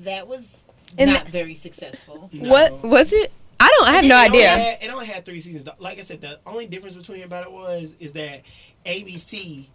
[0.04, 2.30] That was And not th- very successful.
[2.32, 2.50] No.
[2.50, 3.32] What was it?
[3.60, 3.88] I don't.
[3.90, 4.48] I have no It only idea.
[4.50, 5.68] had- it only had three seasons.
[5.80, 8.42] Like I said, the only difference between about it was is that
[8.86, 9.66] ABC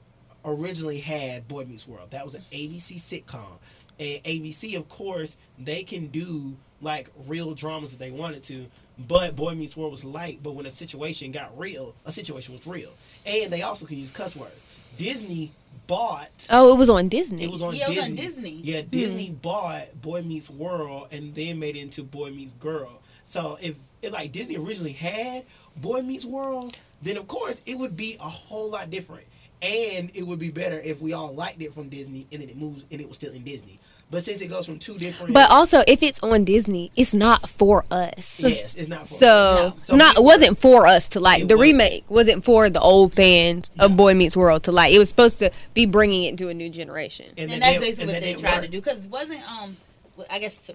[0.45, 2.11] originally had Boy Meets World.
[2.11, 3.59] That was an ABC sitcom,
[3.99, 8.67] and ABC, of course, they can do like real dramas if they wanted to.
[8.99, 10.41] But Boy Meets World was light.
[10.43, 12.91] But when a situation got real, a situation was real,
[13.25, 14.55] and they also could use cuss words.
[14.99, 15.53] Disney
[15.87, 16.47] bought.
[16.51, 17.45] Oh, it was on Disney.
[17.45, 18.61] It was on Yeah, it was on Disney.
[18.63, 19.43] Yeah, Disney mm.
[19.43, 23.01] bought Boy Meets World and then made it into Boy Meets Girl.
[23.25, 25.45] So if it like Disney originally had
[25.77, 29.27] Boy Meets World, then of course it would be a whole lot different.
[29.63, 32.57] And it would be better if we all liked it from Disney and then it
[32.57, 33.81] moves and it was still in Disney.
[34.09, 37.49] But since it goes from two different but also, if it's on Disney, it's not
[37.51, 38.39] for us.
[38.39, 41.49] Yes, it's not for So, So not we- wasn't for us to like.
[41.49, 41.61] The wasn't.
[41.61, 44.93] remake wasn't for the old fans of Boy Meets World to like.
[44.95, 47.27] It was supposed to be bringing it to a new generation.
[47.37, 48.63] and, And that's basically and what they tried work.
[48.63, 48.81] to do.
[48.81, 49.77] Because it wasn't um,
[50.31, 50.71] I guess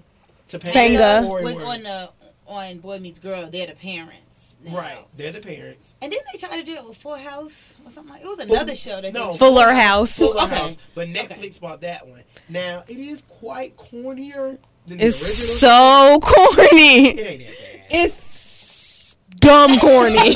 [0.50, 1.26] Topanga.
[1.28, 2.10] Or was on the
[2.48, 3.50] on Boy Meets Girl.
[3.50, 4.18] They're the parents.
[4.64, 4.76] Now.
[4.78, 5.96] Right, they're the parents.
[6.02, 8.22] And didn't they try to do that with Full House or something like?
[8.24, 10.14] It was another show that no, they Fuller House.
[10.18, 10.56] Fuller Okay.
[10.56, 11.58] House, but Netflix Okay.
[11.62, 12.24] bought that one.
[12.50, 14.58] Now it is quite cornier
[14.88, 15.20] than It's
[15.62, 16.20] the original.
[16.20, 17.08] so corny.
[17.10, 17.86] it ain't that bad.
[17.90, 20.36] It's dumb corny.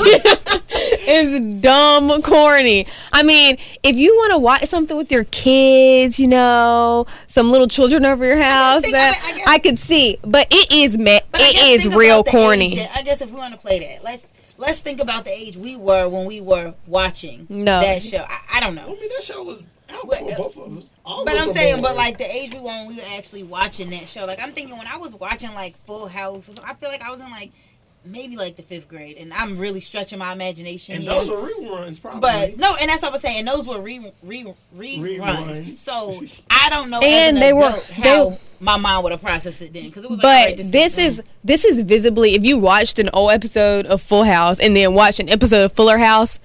[1.00, 2.86] it's dumb corny.
[3.12, 7.68] I mean, if you want to watch something with your kids, you know, some little
[7.68, 10.18] children over your house, think- I that mean, I I, could see.
[10.22, 12.80] But it is ma- But I it guess is think real corny.
[12.80, 14.26] age I guess if we want to play that, let's
[14.58, 17.80] let's think about the age we were when we were watching No.
[17.80, 18.24] that show.
[18.28, 18.84] I, I don't know.
[18.86, 20.94] I mean, that show was out But, for uh, both of us.
[21.04, 23.90] All But I'm saying, but like the age we were when we were actually watching
[23.90, 24.24] that show.
[24.24, 27.20] Like I'm thinking when I was watching like Full House, I feel like I was
[27.20, 27.52] in like
[28.06, 30.94] maybe like the fifth grade, and I'm really stretching my imagination.
[30.96, 31.12] and here.
[31.12, 32.20] those were reruns, probably.
[32.20, 33.40] But no, and that's what I was saying.
[33.40, 35.18] And those were re, re, reruns.
[35.18, 35.76] Reruns.
[35.76, 37.00] So I don't know.
[37.00, 39.84] And as an they were- adult they- how my mind would have processed it then
[39.84, 40.22] because it was.
[40.22, 44.24] Like, But this is this is visibly if you watched an old episode of Full
[44.24, 46.40] House and then watched an episode of Fuller House,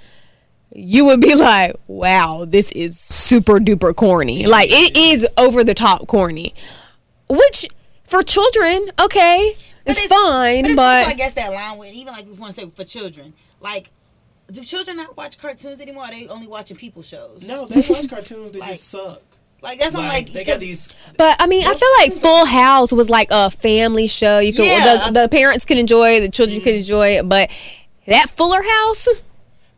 [0.74, 5.74] you would be like, "Wow, this is super duper corny." Like it is over the
[5.74, 6.53] top corny.
[7.30, 7.66] Which
[8.05, 9.55] for children, okay,
[9.86, 12.34] But it's, fine, But, it's but also, I guess that line with even like we
[12.34, 13.89] want to say for children, like.
[14.51, 16.03] Do children not watch cartoons anymore?
[16.03, 17.41] Are they only watching people shows?
[17.41, 18.51] no, they watch cartoons.
[18.51, 19.21] They Like, just suck.
[19.61, 20.34] Like that's what I'm Like, like.
[20.34, 20.93] they got these.
[21.15, 24.39] But I mean, I feel like Full House was like a family show.
[24.39, 25.07] You could Yeah.
[25.09, 26.63] the, the parents could enjoy it, the children Mm.
[26.65, 27.49] could enjoy it, but
[28.07, 29.07] that Fuller House,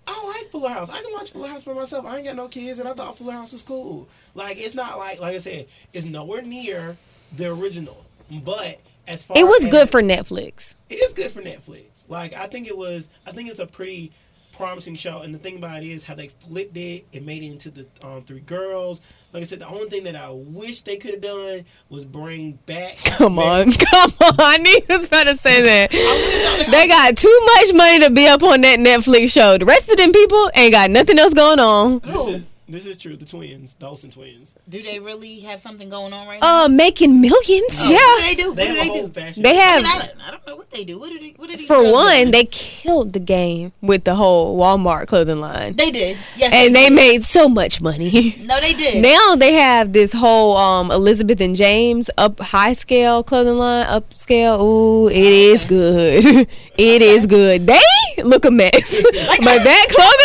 [0.07, 0.89] I like Fuller House.
[0.89, 2.05] I can watch Fuller House by myself.
[2.07, 4.07] I ain't got no kids, and I thought Fuller House was cool.
[4.33, 6.97] Like it's not like like I said, it's nowhere near
[7.37, 8.03] the original.
[8.31, 10.75] But as far it was as, good for Netflix.
[10.89, 12.03] it is good for Netflix.
[12.07, 13.09] Like I think it was.
[13.25, 14.11] I think it's a pretty
[14.53, 15.21] promising show.
[15.21, 17.05] And the thing about it is how they flipped it.
[17.11, 19.01] It made it into the um, three girls.
[19.33, 22.59] Like I said, the only thing that I wish they could have done was bring
[22.67, 22.97] back.
[23.03, 24.63] Come on, come on.
[24.65, 25.89] He was about to say that.
[25.91, 29.57] I They got too much money to be up on that Netflix show.
[29.57, 32.01] The rest of them people ain't got nothing else going on.
[32.03, 33.17] Is, this is true.
[33.17, 34.55] The twins, the Olsen twins.
[34.69, 36.65] do they really have something going on right now?
[36.65, 37.77] Uh, making millions.
[37.79, 38.27] Oh, What do yeah.
[38.27, 38.55] they do?
[38.55, 39.13] They what have do a they whole do?
[39.13, 39.43] fashion.
[39.43, 40.97] They I, have, mean, I, don't, I don't know what they do.
[40.99, 41.29] What do they?
[41.35, 45.75] What do these for one, they killed the game with the whole Walmart clothing line.
[45.75, 46.17] they did.
[46.37, 46.93] Yes, And they did.
[46.95, 48.35] made so much money.
[48.43, 49.01] No, they did.
[49.01, 54.59] now they have this whole um Elizabeth and James up high scale clothing line, upscale.
[54.59, 56.47] Ooh, it is good.
[56.75, 57.67] It is good.
[57.67, 57.79] They
[58.23, 58.73] look a mess.
[58.73, 60.17] but that All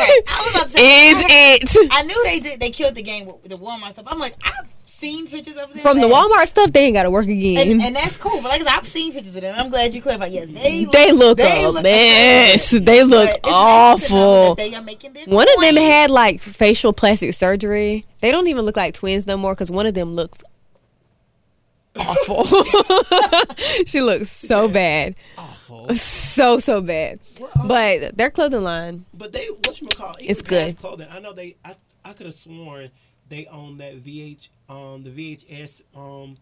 [0.00, 1.10] right, I was about to say.
[1.10, 1.88] is I, it.
[1.92, 2.60] I knew they did.
[2.60, 4.06] They killed the game with the Walmart stuff.
[4.08, 4.68] I'm like, I've
[5.00, 7.70] seen pictures of them From the Walmart stuff, they ain't got to work again.
[7.70, 8.42] and, and that's cool.
[8.42, 9.54] But like I said, I've seen pictures of them.
[9.58, 10.32] I'm glad you clarified.
[10.32, 12.70] Yes, they look, they look they a look mess.
[12.70, 12.86] bad.
[12.86, 14.54] They look it's nice to know awful.
[14.56, 18.04] They are making One of them had like facial plastic surgery.
[18.20, 20.42] They don't even look like twins no more because one of them looks
[21.96, 22.44] awful.
[23.86, 25.56] she looks so bad, awful.
[25.94, 27.20] so so bad.
[27.66, 30.76] But their clothing line, But they what you call It's good.
[30.78, 31.08] Clothing.
[31.10, 31.56] I know they.
[31.64, 32.90] I I could have sworn
[33.28, 36.36] they own that VH um the VHS um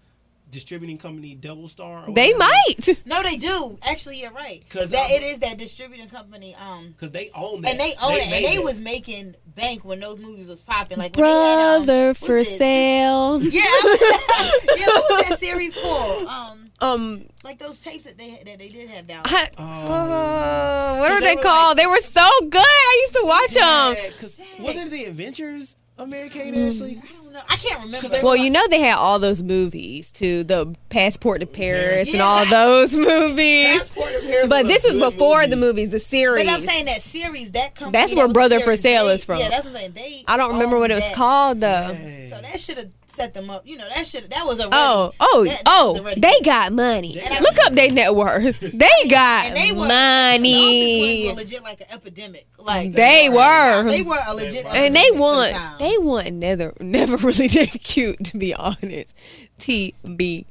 [0.50, 2.08] distributing company Dualstar?
[2.08, 3.00] or They might.
[3.06, 3.78] No, they do.
[3.82, 4.64] Actually, you're right.
[4.68, 6.54] 'Cause that I'm- it is that distributing company.
[6.54, 7.70] Um, Cause they own that.
[7.72, 8.64] and they own it, and they it.
[8.64, 10.98] was making bank when those movies was popping.
[10.98, 12.46] Like when they had, um, Brother for it?
[12.58, 13.40] sale.
[13.42, 14.86] Yeah, yeah.
[14.86, 16.26] What was that series called?
[16.26, 19.22] Um, Um, like those tapes that they that they did have down.
[19.24, 19.62] I- Oh.
[19.62, 21.76] uh, what are they they called?
[21.76, 22.62] like- they were so good.
[22.62, 23.94] I used to watch them.
[24.04, 27.00] Yeah, cause wasn't it the Adventures of Mary Kate and Ashley?
[27.28, 27.40] I don't know.
[27.48, 27.98] I can't remember.
[28.00, 32.08] 'Cause they Well, you know they had all those movies too, the Passport to Paris
[32.12, 33.78] and all those movies.
[33.80, 35.50] Passport to Paris But was this a was before movie.
[35.50, 36.44] the movies, the series.
[36.46, 37.92] But I'm saying that series, that company.
[37.92, 39.38] That's where was the Brother for Sale they- is from.
[39.40, 39.92] Yeah, that's what I'm saying.
[39.94, 40.24] They.
[40.26, 41.14] I don't remember what it was that.
[41.14, 41.88] called though.
[41.92, 42.30] Dang.
[42.30, 43.66] So that should have set them up.
[43.66, 44.68] You know, that should that was a.
[44.70, 46.14] Oh, oh, that, that oh!
[46.16, 47.18] They got money.
[47.20, 48.60] And I Look up their net worth.
[48.78, 51.22] They got and they were The Olsen money.
[51.24, 52.46] twins were legit like an epidemic.
[52.58, 53.84] Like They were.
[53.84, 54.66] They were a legit.
[54.66, 59.14] and they epidemic the want they want never never really that cute to be honest.
[59.58, 60.44] TBA.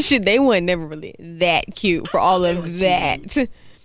[0.00, 3.36] Shit, they weren't never really that cute for all of that.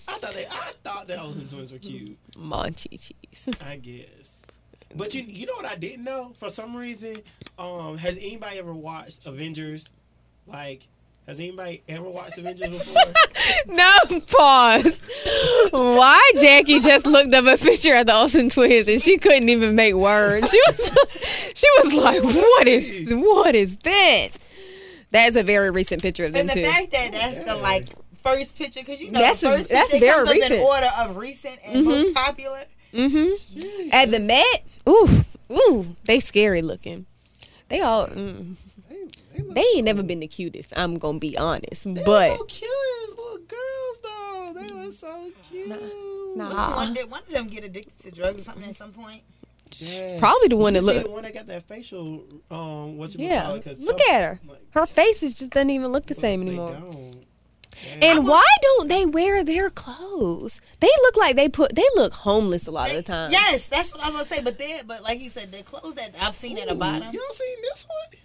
[0.08, 2.18] I thought they, I thought the Olsen twins were cute.
[2.36, 3.50] Monchi cheese.
[3.64, 4.44] I guess.
[4.96, 6.32] But you, you know what I didn't know?
[6.36, 7.18] For some reason,
[7.60, 9.90] um, has anybody ever watched Avengers?
[10.48, 10.88] Like,
[11.30, 13.04] has anybody ever watched Avengers before?
[13.68, 13.92] No
[14.28, 15.00] pause.
[15.72, 19.76] Why Jackie just looked up a picture of the Olsen twins and she couldn't even
[19.76, 20.50] make words.
[20.50, 20.98] She was
[21.54, 24.32] she was like, "What is what is this?"
[25.12, 26.66] That's a very recent picture of them And the too.
[26.66, 27.88] fact that that's the like
[28.24, 30.90] first picture, because you know That's- the first that's picture very comes up in order
[31.00, 32.64] of recent and most popular.
[32.94, 33.90] Mm-hmm.
[33.92, 37.06] At the Met, ooh, ooh, they scary looking.
[37.70, 38.69] They all, mm, look
[39.50, 40.74] they ain't never been the cutest.
[40.76, 42.70] I'm gonna be honest, They but were so cute
[43.04, 44.54] as little girls, though.
[44.56, 45.68] They were so cute.
[45.70, 46.50] nah.
[46.50, 49.22] Wasn't One, did one of them get addicted to drugs or something at some point?
[49.78, 50.18] Yeah.
[50.20, 51.04] probably the one You that see look.
[51.06, 54.16] the one that got that facial, um, what you Yeah, call it, 'cause look some-
[54.16, 54.40] at her.
[54.48, 56.72] like, Her face is just doesn't even look the same they anymore.
[56.74, 57.24] don't.
[58.02, 60.60] And why don't they wear their clothes?
[60.82, 61.76] They look like they put.
[61.76, 63.32] They look homeless a lot of the time.
[63.32, 64.42] Yes, that's what I was gonna say.
[64.42, 67.04] But they, but like you said, the clothes that I've seen at the bottom.
[67.04, 68.20] Y'all seen this one?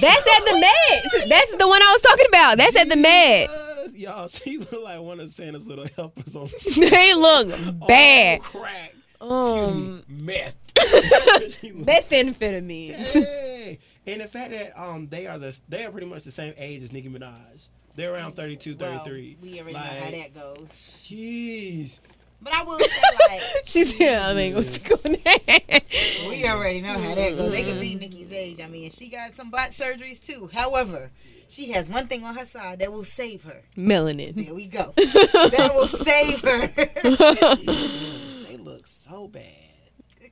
[0.00, 1.28] That's at the Met.
[1.28, 2.58] That's the one I was talking about.
[2.58, 3.50] That's at the Met.
[3.94, 7.48] Y'all, she look like one of Santa's little helpers on they look
[7.88, 8.40] bad.
[8.40, 8.94] Oh, crack.
[9.20, 10.56] Um, Meth.
[11.60, 13.12] She look- methamphetamines.
[13.12, 13.78] Hey.
[14.06, 16.82] And the fact that um they are the they are pretty much the same age
[16.82, 17.68] as Nicki Minaj.
[17.94, 19.36] They're around 32, Well, 33.
[19.42, 20.68] we already know how that goes.
[20.70, 22.00] Jeez.
[22.42, 22.86] But I will say,
[23.28, 26.28] like, She said, I mean, what's going on?
[26.28, 27.52] we already know how that goes.
[27.52, 28.00] They could be mm-hmm.
[28.00, 28.60] Nicki's age.
[28.60, 30.50] I mean, she got some butt surgeries too.
[30.52, 31.10] However,
[31.48, 33.62] she has one thing on her side that will save her.
[33.76, 34.44] Melanin.
[34.44, 34.92] There we go.
[34.96, 36.66] that will save her.
[38.46, 39.62] they look so bad.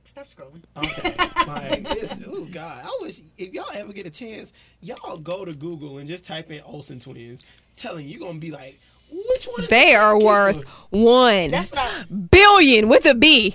[0.03, 0.63] Stop scrolling.
[0.75, 1.15] Okay.
[1.47, 2.83] like this oh God.
[2.83, 4.51] I wish if y'all ever get a chance,
[4.81, 7.43] y'all go to Google and just type in Olsen twins.
[7.77, 8.77] Telling you gonna be like,
[9.11, 11.03] which one is They the are worth one?
[11.03, 12.03] one That's what I.
[12.13, 13.49] billion with a B.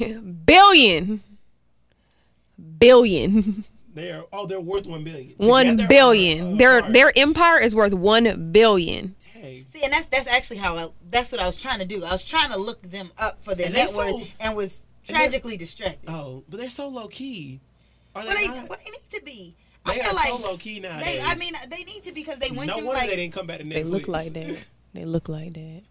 [0.44, 1.22] Billion.
[2.78, 3.64] Billion.
[3.94, 5.34] They are oh they're worth one billion.
[5.38, 6.52] One Together billion.
[6.54, 6.92] or Their apart?
[6.92, 9.14] their empire is worth one billion.
[9.34, 9.64] Dang.
[9.68, 12.04] See, and that's that's actually how I, that's what I was trying to do.
[12.04, 14.54] I was trying to look them up for their And they net worth so- and
[14.56, 16.10] was and tragically distracted.
[16.10, 17.60] Oh, but they're so low key.
[18.14, 18.68] Are they, What they, not?
[18.68, 19.54] they need to be.
[19.86, 21.04] They I are like so low key nowadays.
[21.06, 21.20] they.
[21.22, 23.46] I mean, they need to because they went no through wonder like they didn't come
[23.46, 23.72] back to Netflix.
[23.72, 24.58] They look like that.
[24.96, 25.82] They look like that.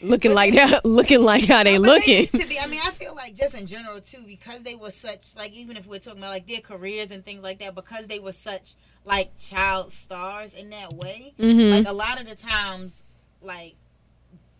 [0.00, 0.84] Looking like that.
[0.84, 2.28] Looking like how they looking.
[2.32, 2.58] need to be.
[2.60, 5.76] I mean, I feel like just in general too, because they were such like even
[5.76, 8.74] if we're talking about like their careers and things like that, because they were such
[9.04, 11.34] like child stars in that way.
[11.40, 11.70] Mhm.
[11.70, 13.02] Like a lot of the times,
[13.42, 13.74] like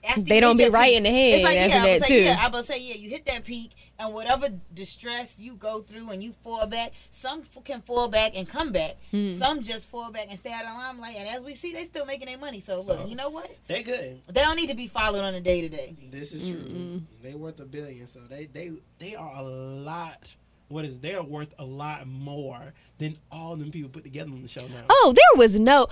[0.03, 2.09] after They don't be right in the head It's like, after yeah, I that, was
[2.09, 2.14] too.
[2.14, 6.11] Like, yeah, I say yeah, you hit that peak, and whatever distress you go through
[6.11, 8.96] and you fall back, some f- can fall back and come back.
[9.11, 9.34] Hmm.
[9.34, 11.16] Some just fall back and stay out of the limelight.
[11.18, 12.61] And as we see, they still making their money.
[12.61, 13.51] So look, you know what?
[13.66, 14.20] They good.
[14.28, 15.96] They don't need to be followed on a day to day.
[16.11, 17.03] This is true.
[17.22, 20.34] They worth a billion, so they they they are a lot.
[20.68, 24.42] What is they are worth a lot more than all them people put together on
[24.42, 24.84] the show now.
[24.90, 25.88] Oh, there was no.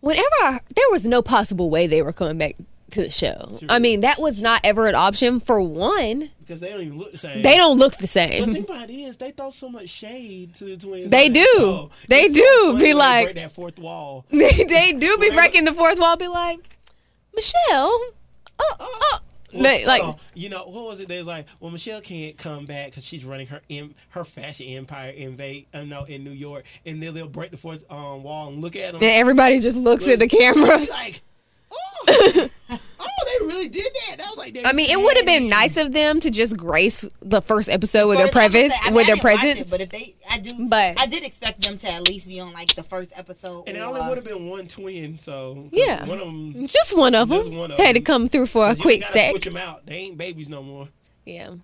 [0.00, 2.56] Whenever I, there was no possible way they were coming back
[2.90, 3.56] to the show.
[3.58, 3.66] True.
[3.70, 5.40] I mean, that was not ever an option.
[5.40, 7.42] For one, Because they don't even look the same.
[7.42, 8.28] they don't look the same.
[8.30, 8.54] But same.
[8.54, 11.10] think about it is they throw so much shade to the twins.
[11.10, 11.44] They do.
[11.56, 11.90] show.
[12.08, 14.26] They do so be like- break that fourth wall.
[14.30, 16.16] they they do be breaking the fourth wall.
[16.16, 16.60] Be like,
[17.34, 18.00] Michelle.
[18.58, 19.18] Oh, oh.
[19.52, 21.06] They- like Well, you know what was it?
[21.08, 24.66] They was like, well, Michelle can't come back because she's running her em- her fashion
[24.66, 28.24] empire in Va- uh, no, in New York, and then they'll break the fourth um,
[28.24, 28.96] wall and look at them.
[28.96, 30.78] and everybody just looks at the camera.
[30.90, 31.22] Like,
[31.76, 32.78] oh, oh,
[33.40, 34.18] they really did that.
[34.18, 34.58] That was like.
[34.64, 38.08] I mean, it would have been nice of them to just grace the first episode
[38.08, 39.60] with their First, I'm presence, say, mean, with their presence.
[39.60, 42.40] it, but if they, I do, But- I did expect them to at least be
[42.40, 43.64] on like the first episode.
[43.66, 46.04] And it only would have been one twin, so Yeah.
[46.06, 46.66] one of them.
[46.66, 49.12] Just one of them Just one of had to come through for a quick gotta
[49.12, 49.30] sec.
[49.30, 49.86] Switch them out.
[49.86, 50.88] They ain't babies no more.
[51.24, 51.54] Yeah,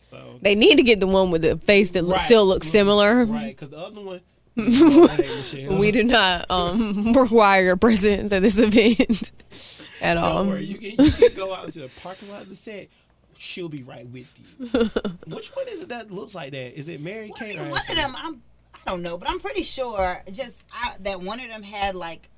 [0.00, 2.20] So they need to get the one with the face that Right.
[2.20, 3.24] still looks similar.
[3.26, 4.20] Right, because the other one.
[4.66, 5.78] That ain't Michelle.
[5.78, 9.32] We do not um, require your presence at this event
[10.02, 10.44] at all.
[10.44, 12.88] Don't worry, you can, you can go out into the parking lot of the set.
[13.36, 14.66] She'll be right with you.
[15.26, 16.78] Which one is it that looks like that?
[16.78, 18.42] Is it Mary One, Kate or one of them, I'm,
[18.74, 22.28] I don't know, but I'm pretty sure just I, that one of them had like,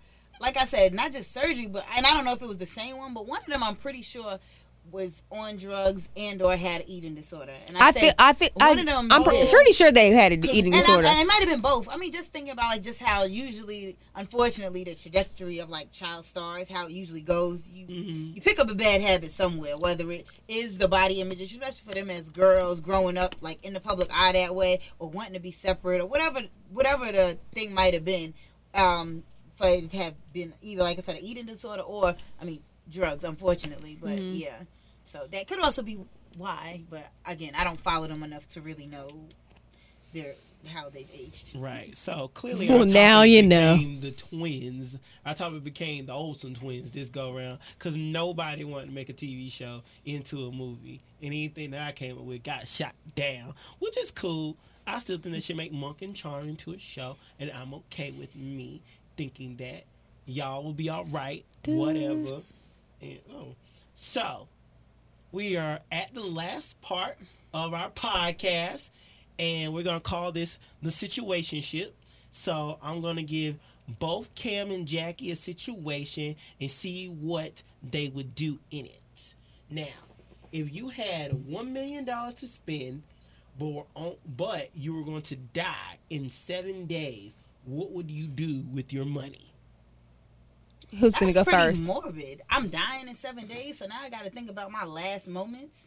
[0.41, 2.67] like I said, not just surgery, but and I don't know if it was the
[2.67, 4.39] same one, but one of them I'm pretty sure
[4.91, 7.53] was on drugs and or had eating disorder.
[7.67, 9.13] And I, I feel, I feel, I, of them.
[9.13, 11.07] I'm pretty, sure they had an eating and, I, disorder.
[11.07, 11.89] and it might have been both.
[11.89, 16.25] I mean, just thinking about like just how usually, unfortunately, the trajectory of like child
[16.25, 17.69] stars, how it usually goes.
[17.69, 18.35] You Mm-hmm.
[18.35, 21.95] you pick up a bad habit somewhere, whether it is the body image, especially for
[21.95, 25.41] them as girls growing up like in the public eye that way, or wanting to
[25.41, 28.35] be separate, or whatever whatever the thing might have been.
[28.75, 29.25] Um,
[29.57, 32.61] for it to have been either like I said, an eating disorder, or I mean,
[32.91, 33.97] drugs, unfortunately.
[34.01, 34.35] But Mm-hmm.
[34.35, 34.59] yeah,
[35.05, 35.99] so that could also be
[36.37, 36.83] why.
[36.91, 39.09] But again, I don't follow them enough to really know
[40.13, 40.35] their
[40.69, 41.57] how they've aged.
[41.57, 41.97] Right.
[41.97, 43.77] So clearly, Well, now you know.
[44.01, 44.97] The twins.
[45.27, 49.13] Our topic became the Olsen twins this go around because nobody wanted to make a
[49.13, 53.55] TV show into a movie, and anything that I came up with got shot down,
[53.81, 54.57] which is cool.
[54.87, 58.11] I still think they should make Monk and Charm into a show, and I'm okay
[58.13, 58.83] with me
[59.17, 59.85] thinking that
[60.27, 62.43] y'all will be all right, whatever.
[63.03, 63.57] Oh,
[63.95, 64.49] so
[65.33, 67.19] we are at the last part
[67.53, 68.91] of our podcast,
[69.39, 71.91] and we're gonna call this the situationship.
[72.31, 73.57] So I'm gonna give
[73.99, 79.35] both Cam and Jackie a situation and see what they would do in it.
[79.69, 79.87] Now,
[80.53, 83.03] if you had one million dollars to spend,
[83.59, 89.05] but you were going to die in seven days, what would you do with your
[89.05, 89.52] money?
[90.99, 91.83] Who's gonna That's go pretty first?
[91.83, 92.43] morbid.
[92.51, 95.87] I'm dying in seven days, so now I got to think about my last moments.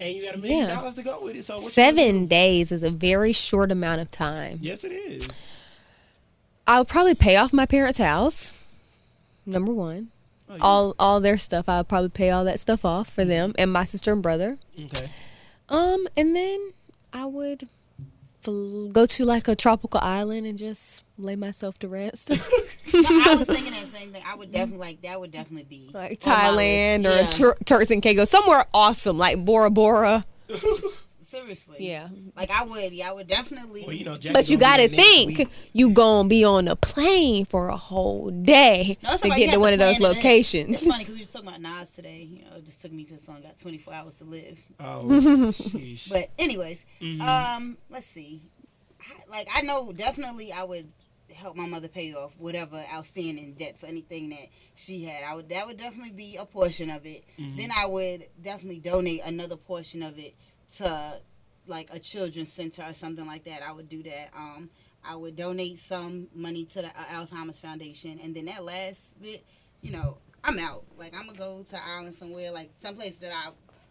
[0.00, 0.74] And you got a million Yeah.
[0.76, 1.44] dollars to go with it.
[1.44, 2.26] So what Seven do?
[2.28, 4.58] days is a very short amount of time.
[4.62, 5.28] Yes, it is.
[6.66, 8.52] I'll probably pay off my parents' house.
[9.46, 10.10] Number one,
[10.50, 11.68] Oh, you- all all their stuff.
[11.68, 14.58] I'll probably pay all that stuff off for them and my sister and brother.
[14.82, 15.10] Okay.
[15.68, 16.72] Um, and then
[17.12, 17.66] I would fl-
[18.44, 22.28] go to like a tropical island and just lay myself to rest,
[22.92, 24.22] But I was thinking that same thing.
[24.26, 25.20] I would definitely like that.
[25.20, 27.38] Would definitely be like Thailand or list.
[27.38, 27.46] Yeah.
[27.46, 30.24] Tur- Turks and Caicos, somewhere awesome like Bora Bora.
[31.28, 31.76] seriously.
[31.80, 32.92] Yeah, Like I would.
[32.92, 33.84] Yeah, I would definitely.
[33.86, 35.48] Well, you know, Jackie but you gotta be there next think week.
[35.72, 39.72] you gonna be on a plane for a whole day No, to get to one
[39.72, 40.76] of those locations.
[40.76, 42.22] It's funny because we were just talking about Nas today.
[42.30, 45.04] You know, it just took me to the song "Got 24 Hours to Live." Oh,
[45.08, 46.08] sheesh.
[46.10, 47.20] But anyways, Mhm.
[47.20, 48.42] um, let's see.
[49.00, 50.88] I, like I know definitely I would
[51.34, 55.22] help my mother pay off whatever outstanding debts or anything that she had.
[55.24, 57.24] I would that would definitely be a portion of it.
[57.38, 57.56] Mm-hmm.
[57.58, 60.34] Then I would definitely donate another portion of it
[60.76, 61.20] to
[61.66, 63.62] like a children's center or something like that.
[63.62, 64.30] I would do that.
[64.36, 64.70] Um,
[65.04, 69.44] I would donate some money to the uh, Alzheimer's Foundation, and then that last bit,
[69.80, 70.84] you know, I'm out.
[70.98, 73.50] Like I'm gonna go to Ireland somewhere, like someplace that I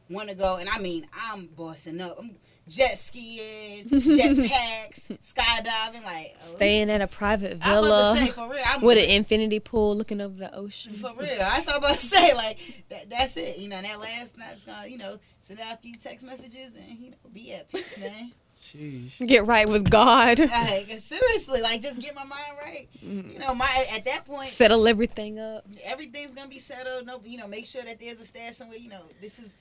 [0.09, 2.17] want to go, and I mean, I'm bossing up.
[2.19, 2.35] I'm
[2.67, 8.63] jet skiing, jet packs, skydiving, like oh, Staying at a private villa say real.
[8.65, 10.93] I'm with an infinity pool looking over the ocean.
[10.93, 11.37] for real.
[11.37, 12.33] That's what I'm about to say.
[12.35, 13.57] Like that, that's it.
[13.57, 15.17] You know, that last night's gonna, you know,
[15.47, 18.31] send out a few text messages and you know, be at peace, man.
[18.55, 19.25] Sheesh.
[19.27, 20.39] Get right with God.
[20.39, 22.87] like seriously, like just get my mind right.
[23.05, 23.33] Mm.
[23.33, 25.63] You know, my at that point, Settle everything up.
[25.83, 27.05] everything's gonna be settled.
[27.05, 28.77] No, you know, make sure that there's a stash somewhere.
[28.79, 29.53] You know, this is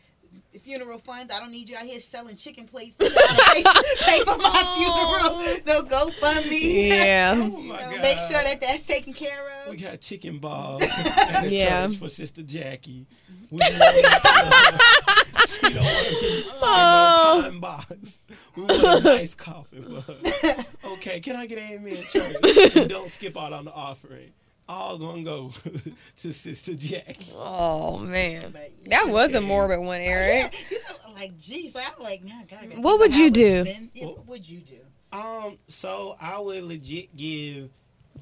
[0.62, 1.30] funeral funds.
[1.30, 3.62] I don't need you out here selling chicken plates to pay,
[4.01, 5.61] pay for my funeral.
[5.66, 6.89] No GoFundMe.
[6.89, 7.34] Yeah.
[7.39, 8.01] Oh you my know, God.
[8.01, 9.70] make sure that that's taken care of.
[9.72, 11.87] We got chicken balls at the Yeah.
[11.89, 13.07] church for Sister Jackie.
[13.53, 13.57] Mm-hmm.
[13.57, 15.25] We
[15.62, 17.40] want it, she don't want to Oh.
[17.42, 18.18] no pine box.
[18.57, 20.64] We want a nice coffin for her.
[20.92, 22.36] Okay, can I get an amen, church?
[22.76, 24.32] And don't skip out on the offering.
[24.68, 25.52] All gonna go
[26.18, 27.30] to Sister Jackie.
[27.36, 28.52] Oh man,
[28.86, 30.66] that was a morbid one, Yeah, Eric.
[30.70, 33.62] you talk, like, geez, like, I'm like, nah, God, gotta What would you do?
[33.64, 33.90] been.
[33.94, 34.78] Yeah, Well- what would you do?
[35.12, 37.70] Um, so I would legit give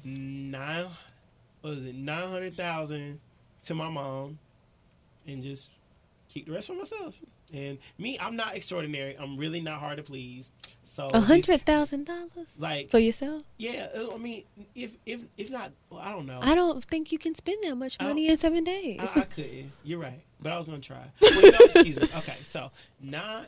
[0.03, 0.85] nine,
[1.61, 3.19] what was it, nine hundred thousand
[3.63, 4.37] to my mom,
[5.25, 5.69] and just
[6.35, 7.15] keep the rest for myself.
[7.53, 9.15] And me, I'm not extraordinary.
[9.17, 10.51] I'm really not hard to please.
[10.83, 12.29] So A hundred thousand dollars
[12.59, 13.43] like for yourself?
[13.57, 14.43] yeah, uh, I mean,
[14.75, 16.39] if if if not, well, I don't know.
[16.41, 18.99] I don't think you can spend that much money in seven days.
[19.15, 19.71] I, I couldn't.
[19.83, 21.05] You're right, but I was gonna try.
[21.21, 22.09] Well, you know, excuse me.
[22.17, 22.69] Okay, so
[23.01, 23.47] not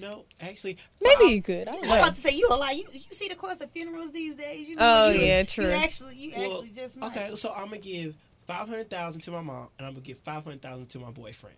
[0.00, 1.68] no, actually, Maybe five- you could.
[1.68, 1.98] I don't I'm know.
[1.98, 2.74] about to say you a lot.
[2.74, 4.68] You you see the cost of funerals these days.
[4.68, 5.70] You know Oh, what you, yeah, You true.
[5.70, 7.14] actually you Well, actually just might.
[7.16, 8.14] Okay, so I'm gonna give
[8.46, 11.10] five hundred thousand to my mom, and I'm gonna give five hundred thousand to my
[11.10, 11.56] boyfriend,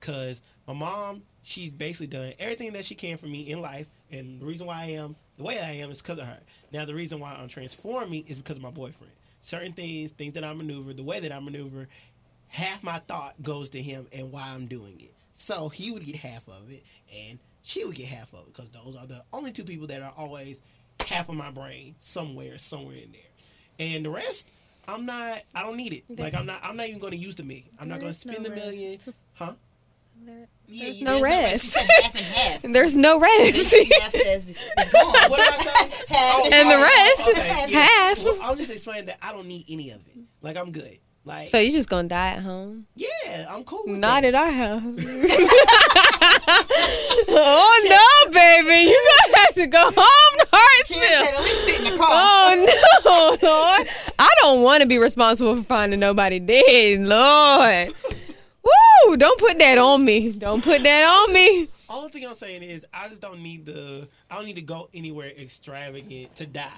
[0.00, 4.40] cause my mom, she's basically done everything that she can for me in life, and
[4.40, 6.40] the reason why I am the way I am is because of her.
[6.72, 9.12] Now, the reason why I'm transforming is because of my boyfriend.
[9.40, 11.88] Certain things, things that I maneuver, the way that I maneuver,
[12.48, 15.14] half my thought goes to him and why I'm doing it.
[15.32, 16.84] So he would get half of it,
[17.28, 20.02] and she would get half of it, because those are the only two people that
[20.02, 20.60] are always
[21.06, 23.20] half of my brain somewhere, somewhere in there.
[23.78, 24.48] And the rest,
[24.88, 25.42] I'm not.
[25.54, 26.18] I don't need it.
[26.18, 26.60] Like I'm not.
[26.64, 27.66] I'm not even going to use the me.
[27.78, 28.98] I'm not going to is no spend a million.
[29.34, 29.52] Huh?
[30.24, 31.76] There- Yeah, There's you- no She rest.
[31.76, 32.62] half and half.
[32.62, 33.56] There's no rest.
[33.74, 34.92] half says it's, it's.
[34.92, 36.04] What I say?
[36.08, 37.80] Half Oh, And the rest, okay, yeah.
[37.82, 38.22] half.
[38.22, 40.16] Well, I'm just explaining that I don't need any of it.
[40.42, 40.98] Like I'm good.
[41.24, 42.86] Like So you just gonna die at home?
[42.96, 43.82] yeah, I'm cool.
[43.86, 44.34] With Not that.
[44.34, 44.82] at our house.
[47.28, 48.88] oh no, baby!
[48.88, 51.38] You gonna have to go home to Hartsville.
[51.38, 52.08] at least sit in the car.
[52.10, 53.88] Oh no, Lord!
[54.18, 57.92] I don't want to be responsible for finding nobody dead, Lord.
[59.06, 59.16] Woo!
[59.16, 60.32] Don't put that on me.
[60.32, 61.68] Don't put that on me.
[61.88, 64.88] Only thing I'm saying is I just don't need the I don't need to go
[64.92, 66.70] anywhere extravagant to die.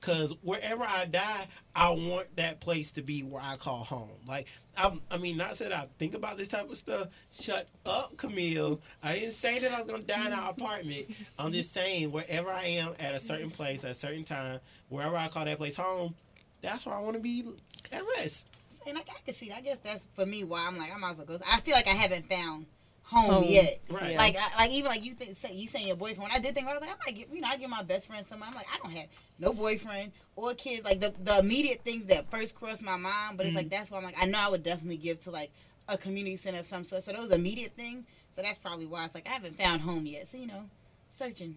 [0.00, 4.10] Cause wherever I die, I want that place to be where I call home.
[4.26, 4.46] Like
[4.76, 7.08] I, I mean, not said I think about this type of stuff.
[7.38, 8.80] Shut up, Camille.
[9.02, 11.06] I didn't say that I was gonna die in our apartment.
[11.38, 15.16] I'm just saying wherever I am at a certain place at a certain time, wherever
[15.16, 16.14] I call that place home,
[16.62, 17.44] that's where I want to be
[17.92, 18.48] at rest.
[18.86, 19.58] And I, I can see that.
[19.58, 21.38] I guess that's for me why I'm like I might as well go.
[21.50, 22.66] I feel like I haven't found
[23.04, 23.44] home, Home.
[23.44, 23.80] yet.
[23.88, 24.12] Right.
[24.12, 24.18] Yeah.
[24.18, 26.22] Like, I, like even like you think, say, you saying your boyfriend.
[26.22, 27.82] When I did think, I was like, I might get, you know, I give my
[27.82, 28.42] best friend some.
[28.42, 29.08] I'm like, I don't have
[29.38, 30.84] no boyfriend or kids.
[30.84, 33.36] Like the the immediate things that first crossed my mind.
[33.36, 33.70] But it's like mm.
[33.70, 35.50] that's why I'm like, I know I would definitely give to like
[35.88, 37.02] a community center of some sort.
[37.02, 38.04] So those immediate things.
[38.30, 40.26] So that's probably why it's like I haven't found home yet.
[40.26, 40.64] So you know,
[41.10, 41.56] searching,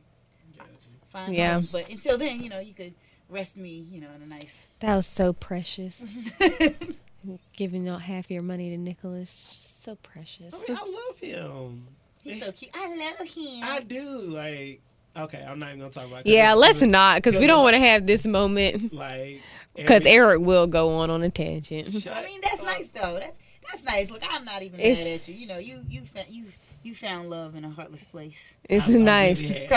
[1.10, 1.54] find Yeah.
[1.56, 1.70] home.
[1.72, 2.94] But until then, you know, you could
[3.30, 4.68] rest me, you know, in a nice.
[4.80, 6.04] That was so precious.
[7.56, 10.54] Giving out half your money to Nicholas, so precious.
[10.54, 11.88] I mean, I love him.
[12.24, 12.72] He's so cute.
[12.76, 13.64] I love him.
[13.64, 14.22] I do.
[14.22, 14.82] Like,
[15.16, 16.20] okay, I'm not even gonna talk about.
[16.22, 16.28] it.
[16.28, 18.94] Yeah, let's Cause- not, because we don't want to have this moment.
[18.94, 19.42] Like,
[19.76, 21.92] Because Eric will go on on a tangent.
[21.92, 22.66] Shut I mean, that's up.
[22.66, 23.20] nice though.
[23.20, 23.38] That's
[23.70, 24.10] that's nice.
[24.10, 25.36] Look, I'm not even It's- mad at you.
[25.36, 26.46] You know, you you found you
[26.84, 28.56] you found love in a heartless place.
[28.70, 29.40] It's I- I nice.
[29.42, 29.56] really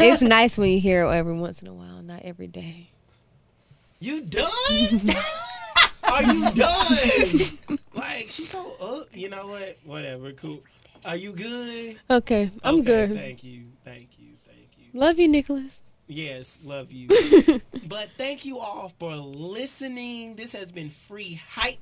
[0.00, 2.90] it's nice when you hear it every once in a while, not every day.
[4.00, 4.50] You done?
[6.12, 7.78] Are you done?
[7.94, 9.06] like she's so up.
[9.12, 9.78] you know what?
[9.84, 10.60] Whatever, cool.
[11.04, 11.98] Are you good?
[12.10, 13.14] Okay, I'm Okay, good.
[13.14, 14.86] Thank you, thank you, thank you.
[14.98, 15.80] Love you, Nicholas.
[16.06, 17.08] Yes, love you.
[17.86, 20.36] but thank you all for listening.
[20.36, 21.78] This has been free hype.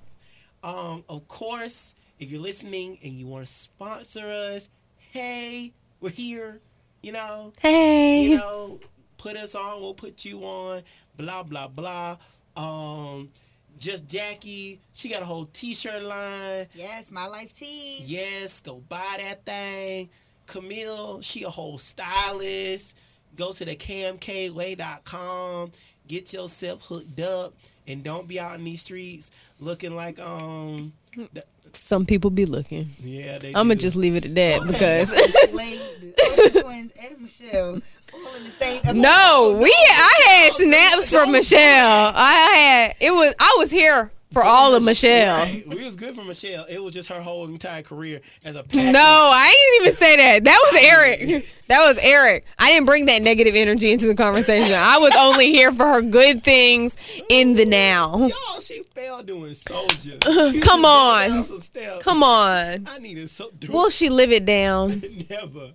[0.64, 4.68] Um, of course, if you're listening and you want to sponsor us,
[5.12, 6.60] hey, we're here.
[7.02, 8.24] You know, Hey.
[8.24, 8.80] you know,
[9.16, 10.82] put us on, we'll put you on,
[11.16, 12.16] blah blah blah.
[12.56, 13.30] Um,
[13.78, 16.66] just Jackie, she got a whole T-shirt line.
[16.74, 18.02] yes, my life tees.
[18.10, 20.08] Yes, go buy that thing.
[20.46, 22.94] Camille, she a whole stylist.
[23.36, 25.72] Go to the camkway.com.
[26.08, 27.54] Get yourself hooked up
[27.86, 31.30] and don't be out in these streets looking like um th-
[31.72, 32.90] Some people be looking.
[33.02, 37.80] yeah they I'm gonna just leave it at that because Slade, the twins and Michelle
[38.14, 38.80] all in the same.
[39.00, 42.12] no, we I had snaps for Michelle.
[42.14, 45.38] I had it was I was here for all of Michelle.
[45.38, 45.66] Right.
[45.76, 46.66] We was good for Michelle.
[46.68, 48.92] It was just her whole entire career as a package.
[48.92, 50.44] No, I didn't even say that.
[50.44, 51.48] That was Eric.
[51.68, 52.44] That was Eric.
[52.58, 54.74] I didn't bring that negative energy into the conversation.
[54.74, 56.96] I was only here for her good things
[57.28, 58.26] in the now.
[58.26, 60.18] Y'all, she fell doing soldier.
[60.62, 61.44] Come on.
[61.44, 62.86] Come Come on.
[62.88, 63.50] I needed so.
[63.68, 65.02] Will she live it down?
[65.30, 65.70] Never.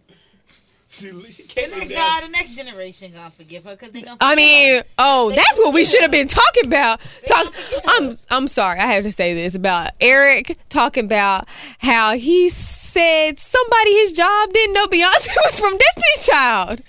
[1.02, 4.18] She, she can't The live next, the next generation gonna forgive her because they gonna.
[4.22, 4.84] I mean, her.
[4.98, 7.00] oh, They that's what we should have been talking about.
[7.28, 7.54] Talk,
[7.88, 8.16] I'm her.
[8.30, 11.48] I'm sorry, I have to say this about Eric talking about
[11.80, 16.82] how he said somebody his job didn't know Beyonce was from Destiny's Child,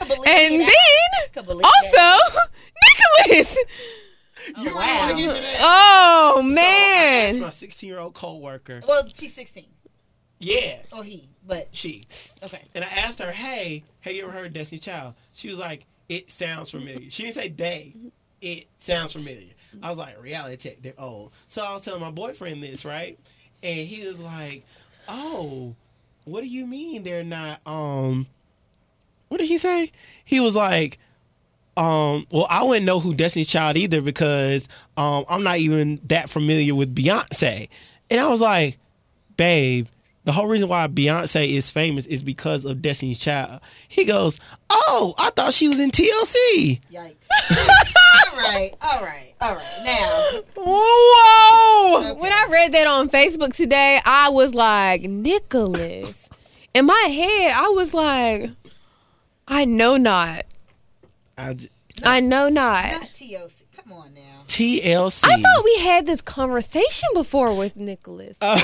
[0.00, 2.18] and then believe that.
[2.32, 2.40] also
[3.28, 3.56] Nicholas.
[4.56, 4.98] Oh, You wow.
[5.00, 5.58] want to get to that?
[5.60, 8.80] Oh So I asked my 16 year old coworker.
[8.88, 9.64] Well, she's 16
[10.40, 12.04] Yeah, or he, but she.
[12.42, 12.62] okay.
[12.74, 16.30] And I asked her, "Hey, have you ever heard Destiny's Child?" She was like, "It
[16.30, 17.94] sounds familiar." She didn't say they.
[18.40, 19.52] It sounds familiar.
[19.82, 23.18] I was like, "Reality check, they're old." So I was telling my boyfriend this, right?
[23.62, 24.64] And he was like,
[25.06, 25.76] "Oh,
[26.24, 28.26] what do you mean they're not um
[29.28, 29.92] what did he say?
[30.24, 30.98] He was like,
[31.76, 36.28] um, well, I wouldn't know who Destiny's Child either because um I'm not even that
[36.28, 37.68] familiar with Beyonce.
[38.10, 38.78] And I was like,
[39.36, 39.86] babe,
[40.30, 43.60] the whole reason why Beyonce is famous is because of Destiny's Child.
[43.88, 44.38] He goes,
[44.70, 46.80] Oh, I thought she was in TLC.
[46.88, 47.26] Yikes.
[47.50, 49.82] all right, all right, all right.
[49.84, 52.10] Now, Whoa!
[52.12, 52.20] Okay.
[52.20, 56.28] When I read that on Facebook today, I was like, Nicholas.
[56.74, 58.52] In my head, I was like,
[59.48, 60.44] I know not.
[61.36, 62.92] I know not.
[62.92, 63.50] not TOC.
[63.76, 64.29] Come on now.
[64.50, 65.20] TLC.
[65.24, 68.60] I thought we had this conversation before with Nicholas Uh,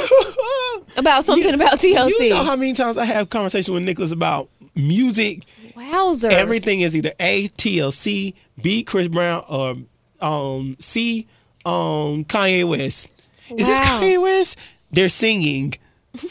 [0.97, 2.11] about something about TLC.
[2.19, 5.45] You know how many times I have conversation with Nicholas about music.
[5.77, 6.33] Wowzers.
[6.33, 9.77] Everything is either A TLC, B Chris Brown, or
[10.21, 11.29] um C
[11.65, 13.09] um Kanye West.
[13.57, 14.59] Is this Kanye West?
[14.91, 15.75] They're singing.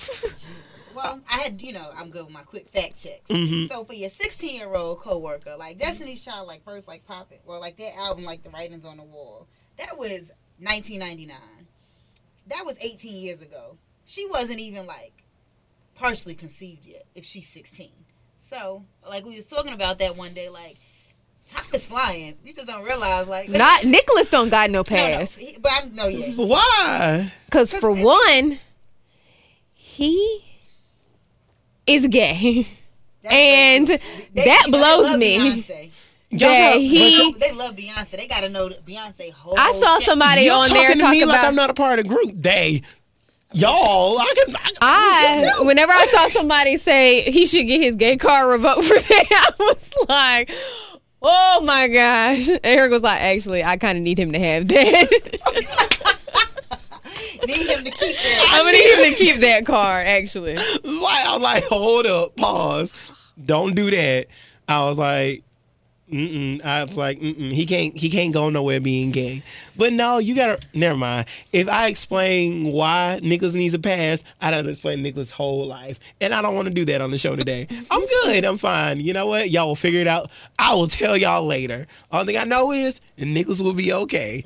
[0.95, 3.29] Well, I had, you know, I'm good with my quick fact checks.
[3.29, 3.67] Mm-hmm.
[3.67, 7.41] So for your 16 year old coworker, like Destiny's Child, like first like pop it,
[7.45, 9.47] well, like that album, like the writings on the wall,
[9.77, 11.37] that was 1999.
[12.47, 13.77] That was 18 years ago.
[14.05, 15.23] She wasn't even like
[15.95, 17.05] partially conceived yet.
[17.13, 17.89] If she's 16,
[18.39, 20.77] so like we was talking about that one day, like
[21.47, 22.35] time is flying.
[22.43, 25.95] You just don't realize, like Not Nicholas don't got no no, no, he- but I'm
[25.95, 26.31] no yeah.
[26.35, 27.31] Why?
[27.45, 28.59] Because for one,
[29.73, 30.44] he
[31.87, 32.67] is gay.
[33.21, 34.01] That's And crazy.
[34.35, 35.37] that you know, blows me.
[35.39, 35.91] Beyonce.
[36.31, 38.11] Y'all That got- he- They love Beyonce.
[38.11, 39.31] They gotta know Beyonce.
[39.31, 41.33] Whole I saw somebody You're on talking there to talk me about.
[41.35, 42.31] like I'm not a part of the group.
[42.35, 42.81] They,
[43.53, 44.55] y'all, I can.
[44.81, 48.95] I, I whenever I saw somebody say he should get his gay card revoked for
[48.95, 50.51] that, I was like,
[51.21, 56.14] "Oh my gosh!" Eric was like, "Actually, I kind of need him to have that.
[57.45, 58.49] need him to keep that.
[58.51, 61.23] I'm gonna need him to keep that card." Actually, Why?
[61.27, 62.93] I was like, hold up, pause.
[63.43, 64.27] Don't do that.
[64.67, 65.43] I was like,
[66.11, 66.63] mm-mm.
[66.63, 67.51] I was like, mm-mm.
[67.51, 69.43] he can't, he can't go nowhere being gay.
[69.75, 70.65] But no, you gotta.
[70.73, 71.27] Never mind.
[71.51, 76.33] If I explain why Nicholas needs a pass, I don't explain Nicholas' whole life, and
[76.33, 77.67] I don't want to do that on the show today.
[77.91, 78.45] I'm good.
[78.45, 78.99] I'm fine.
[79.01, 79.49] You know what?
[79.51, 80.29] Y'all will figure it out.
[80.57, 81.87] I will tell y'all later.
[82.11, 84.45] All thing I know is, Nicholas will be okay.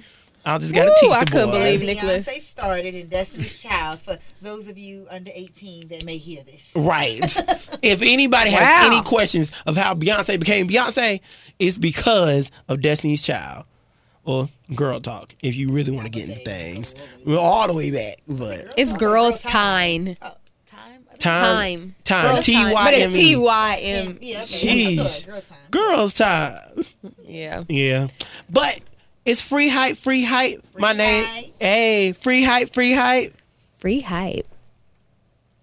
[0.56, 1.78] I just gotta Woo, teach I the couldn't boy.
[1.78, 4.00] believe Beyonce started in Destiny's Child.
[4.02, 7.20] For those of you under 18 that may hear this, Right.
[7.82, 8.92] if anybody has Wow.
[8.94, 11.22] any questions of how Beyonce became Beyonce,
[11.60, 13.66] it's because of Destiny's Child
[14.26, 15.34] or Girl Talk.
[15.44, 16.94] If you really want to get into things,
[17.26, 20.16] we're all the way back, but it's Girls Tyme.
[20.22, 20.36] oh,
[20.68, 21.04] time.
[21.20, 22.36] time, Time.
[22.36, 22.72] time, time.
[22.74, 24.18] Y But it's T Y M.
[24.22, 24.96] Yeah, okay.
[24.96, 25.26] Jeez.
[25.28, 25.58] Girls Tyme.
[25.72, 26.86] Girls Tyme.
[27.26, 27.64] Yeah.
[27.68, 28.08] Yeah,
[28.50, 28.80] but
[29.30, 30.64] it's free hype, free hype.
[30.78, 31.54] My name, hype.
[31.60, 33.36] hey, free hype, free hype.
[33.78, 34.48] Free hype.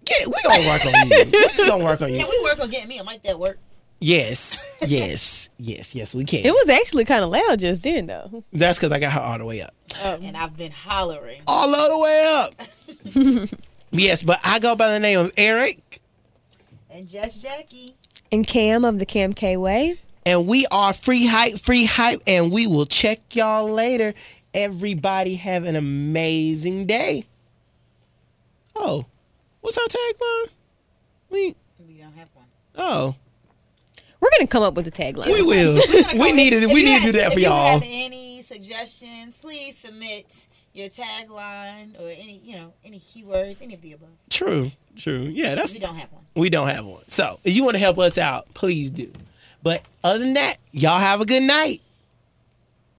[0.04, 1.24] Get, we gonna work on you.
[1.24, 2.20] We just gonna work on you.
[2.20, 3.58] Can we work on getting me a mic that work?
[3.98, 6.14] Yes, yes, yes, yes.
[6.14, 6.46] We can.
[6.46, 8.44] It was actually kind of loud just then, though.
[8.52, 9.74] That's because I got her all the way up.
[10.02, 10.18] Oh.
[10.22, 11.42] And I've been hollering.
[11.48, 13.50] all the way up.
[13.90, 16.00] yes, but I go by the name of Eric,
[16.90, 17.96] And just Jackie.
[18.30, 19.98] And Cam of the Cam K Way.
[20.26, 24.12] And we are free hype, free hype, and we will check y'all later.
[24.52, 27.26] Everybody have an amazing day.
[28.74, 29.06] Oh,
[29.60, 30.50] what's our tagline?
[31.30, 31.54] We
[31.88, 32.46] We don't have one.
[32.76, 33.14] oh
[34.20, 35.26] We're gonna come up with a tagline.
[35.26, 35.74] we will.
[36.18, 37.66] we needed If we need to do that for you y'all.
[37.78, 43.80] have any suggestions, please submit your tagline or any, you know, any keywords, any of
[43.80, 44.08] the above.
[44.30, 45.22] True, true.
[45.22, 46.24] Yeah, that's We don't have one.
[46.34, 47.04] we don't have one.
[47.08, 49.10] So if you want to help us out, please do.
[49.66, 51.80] But other than that, y'all have a good night.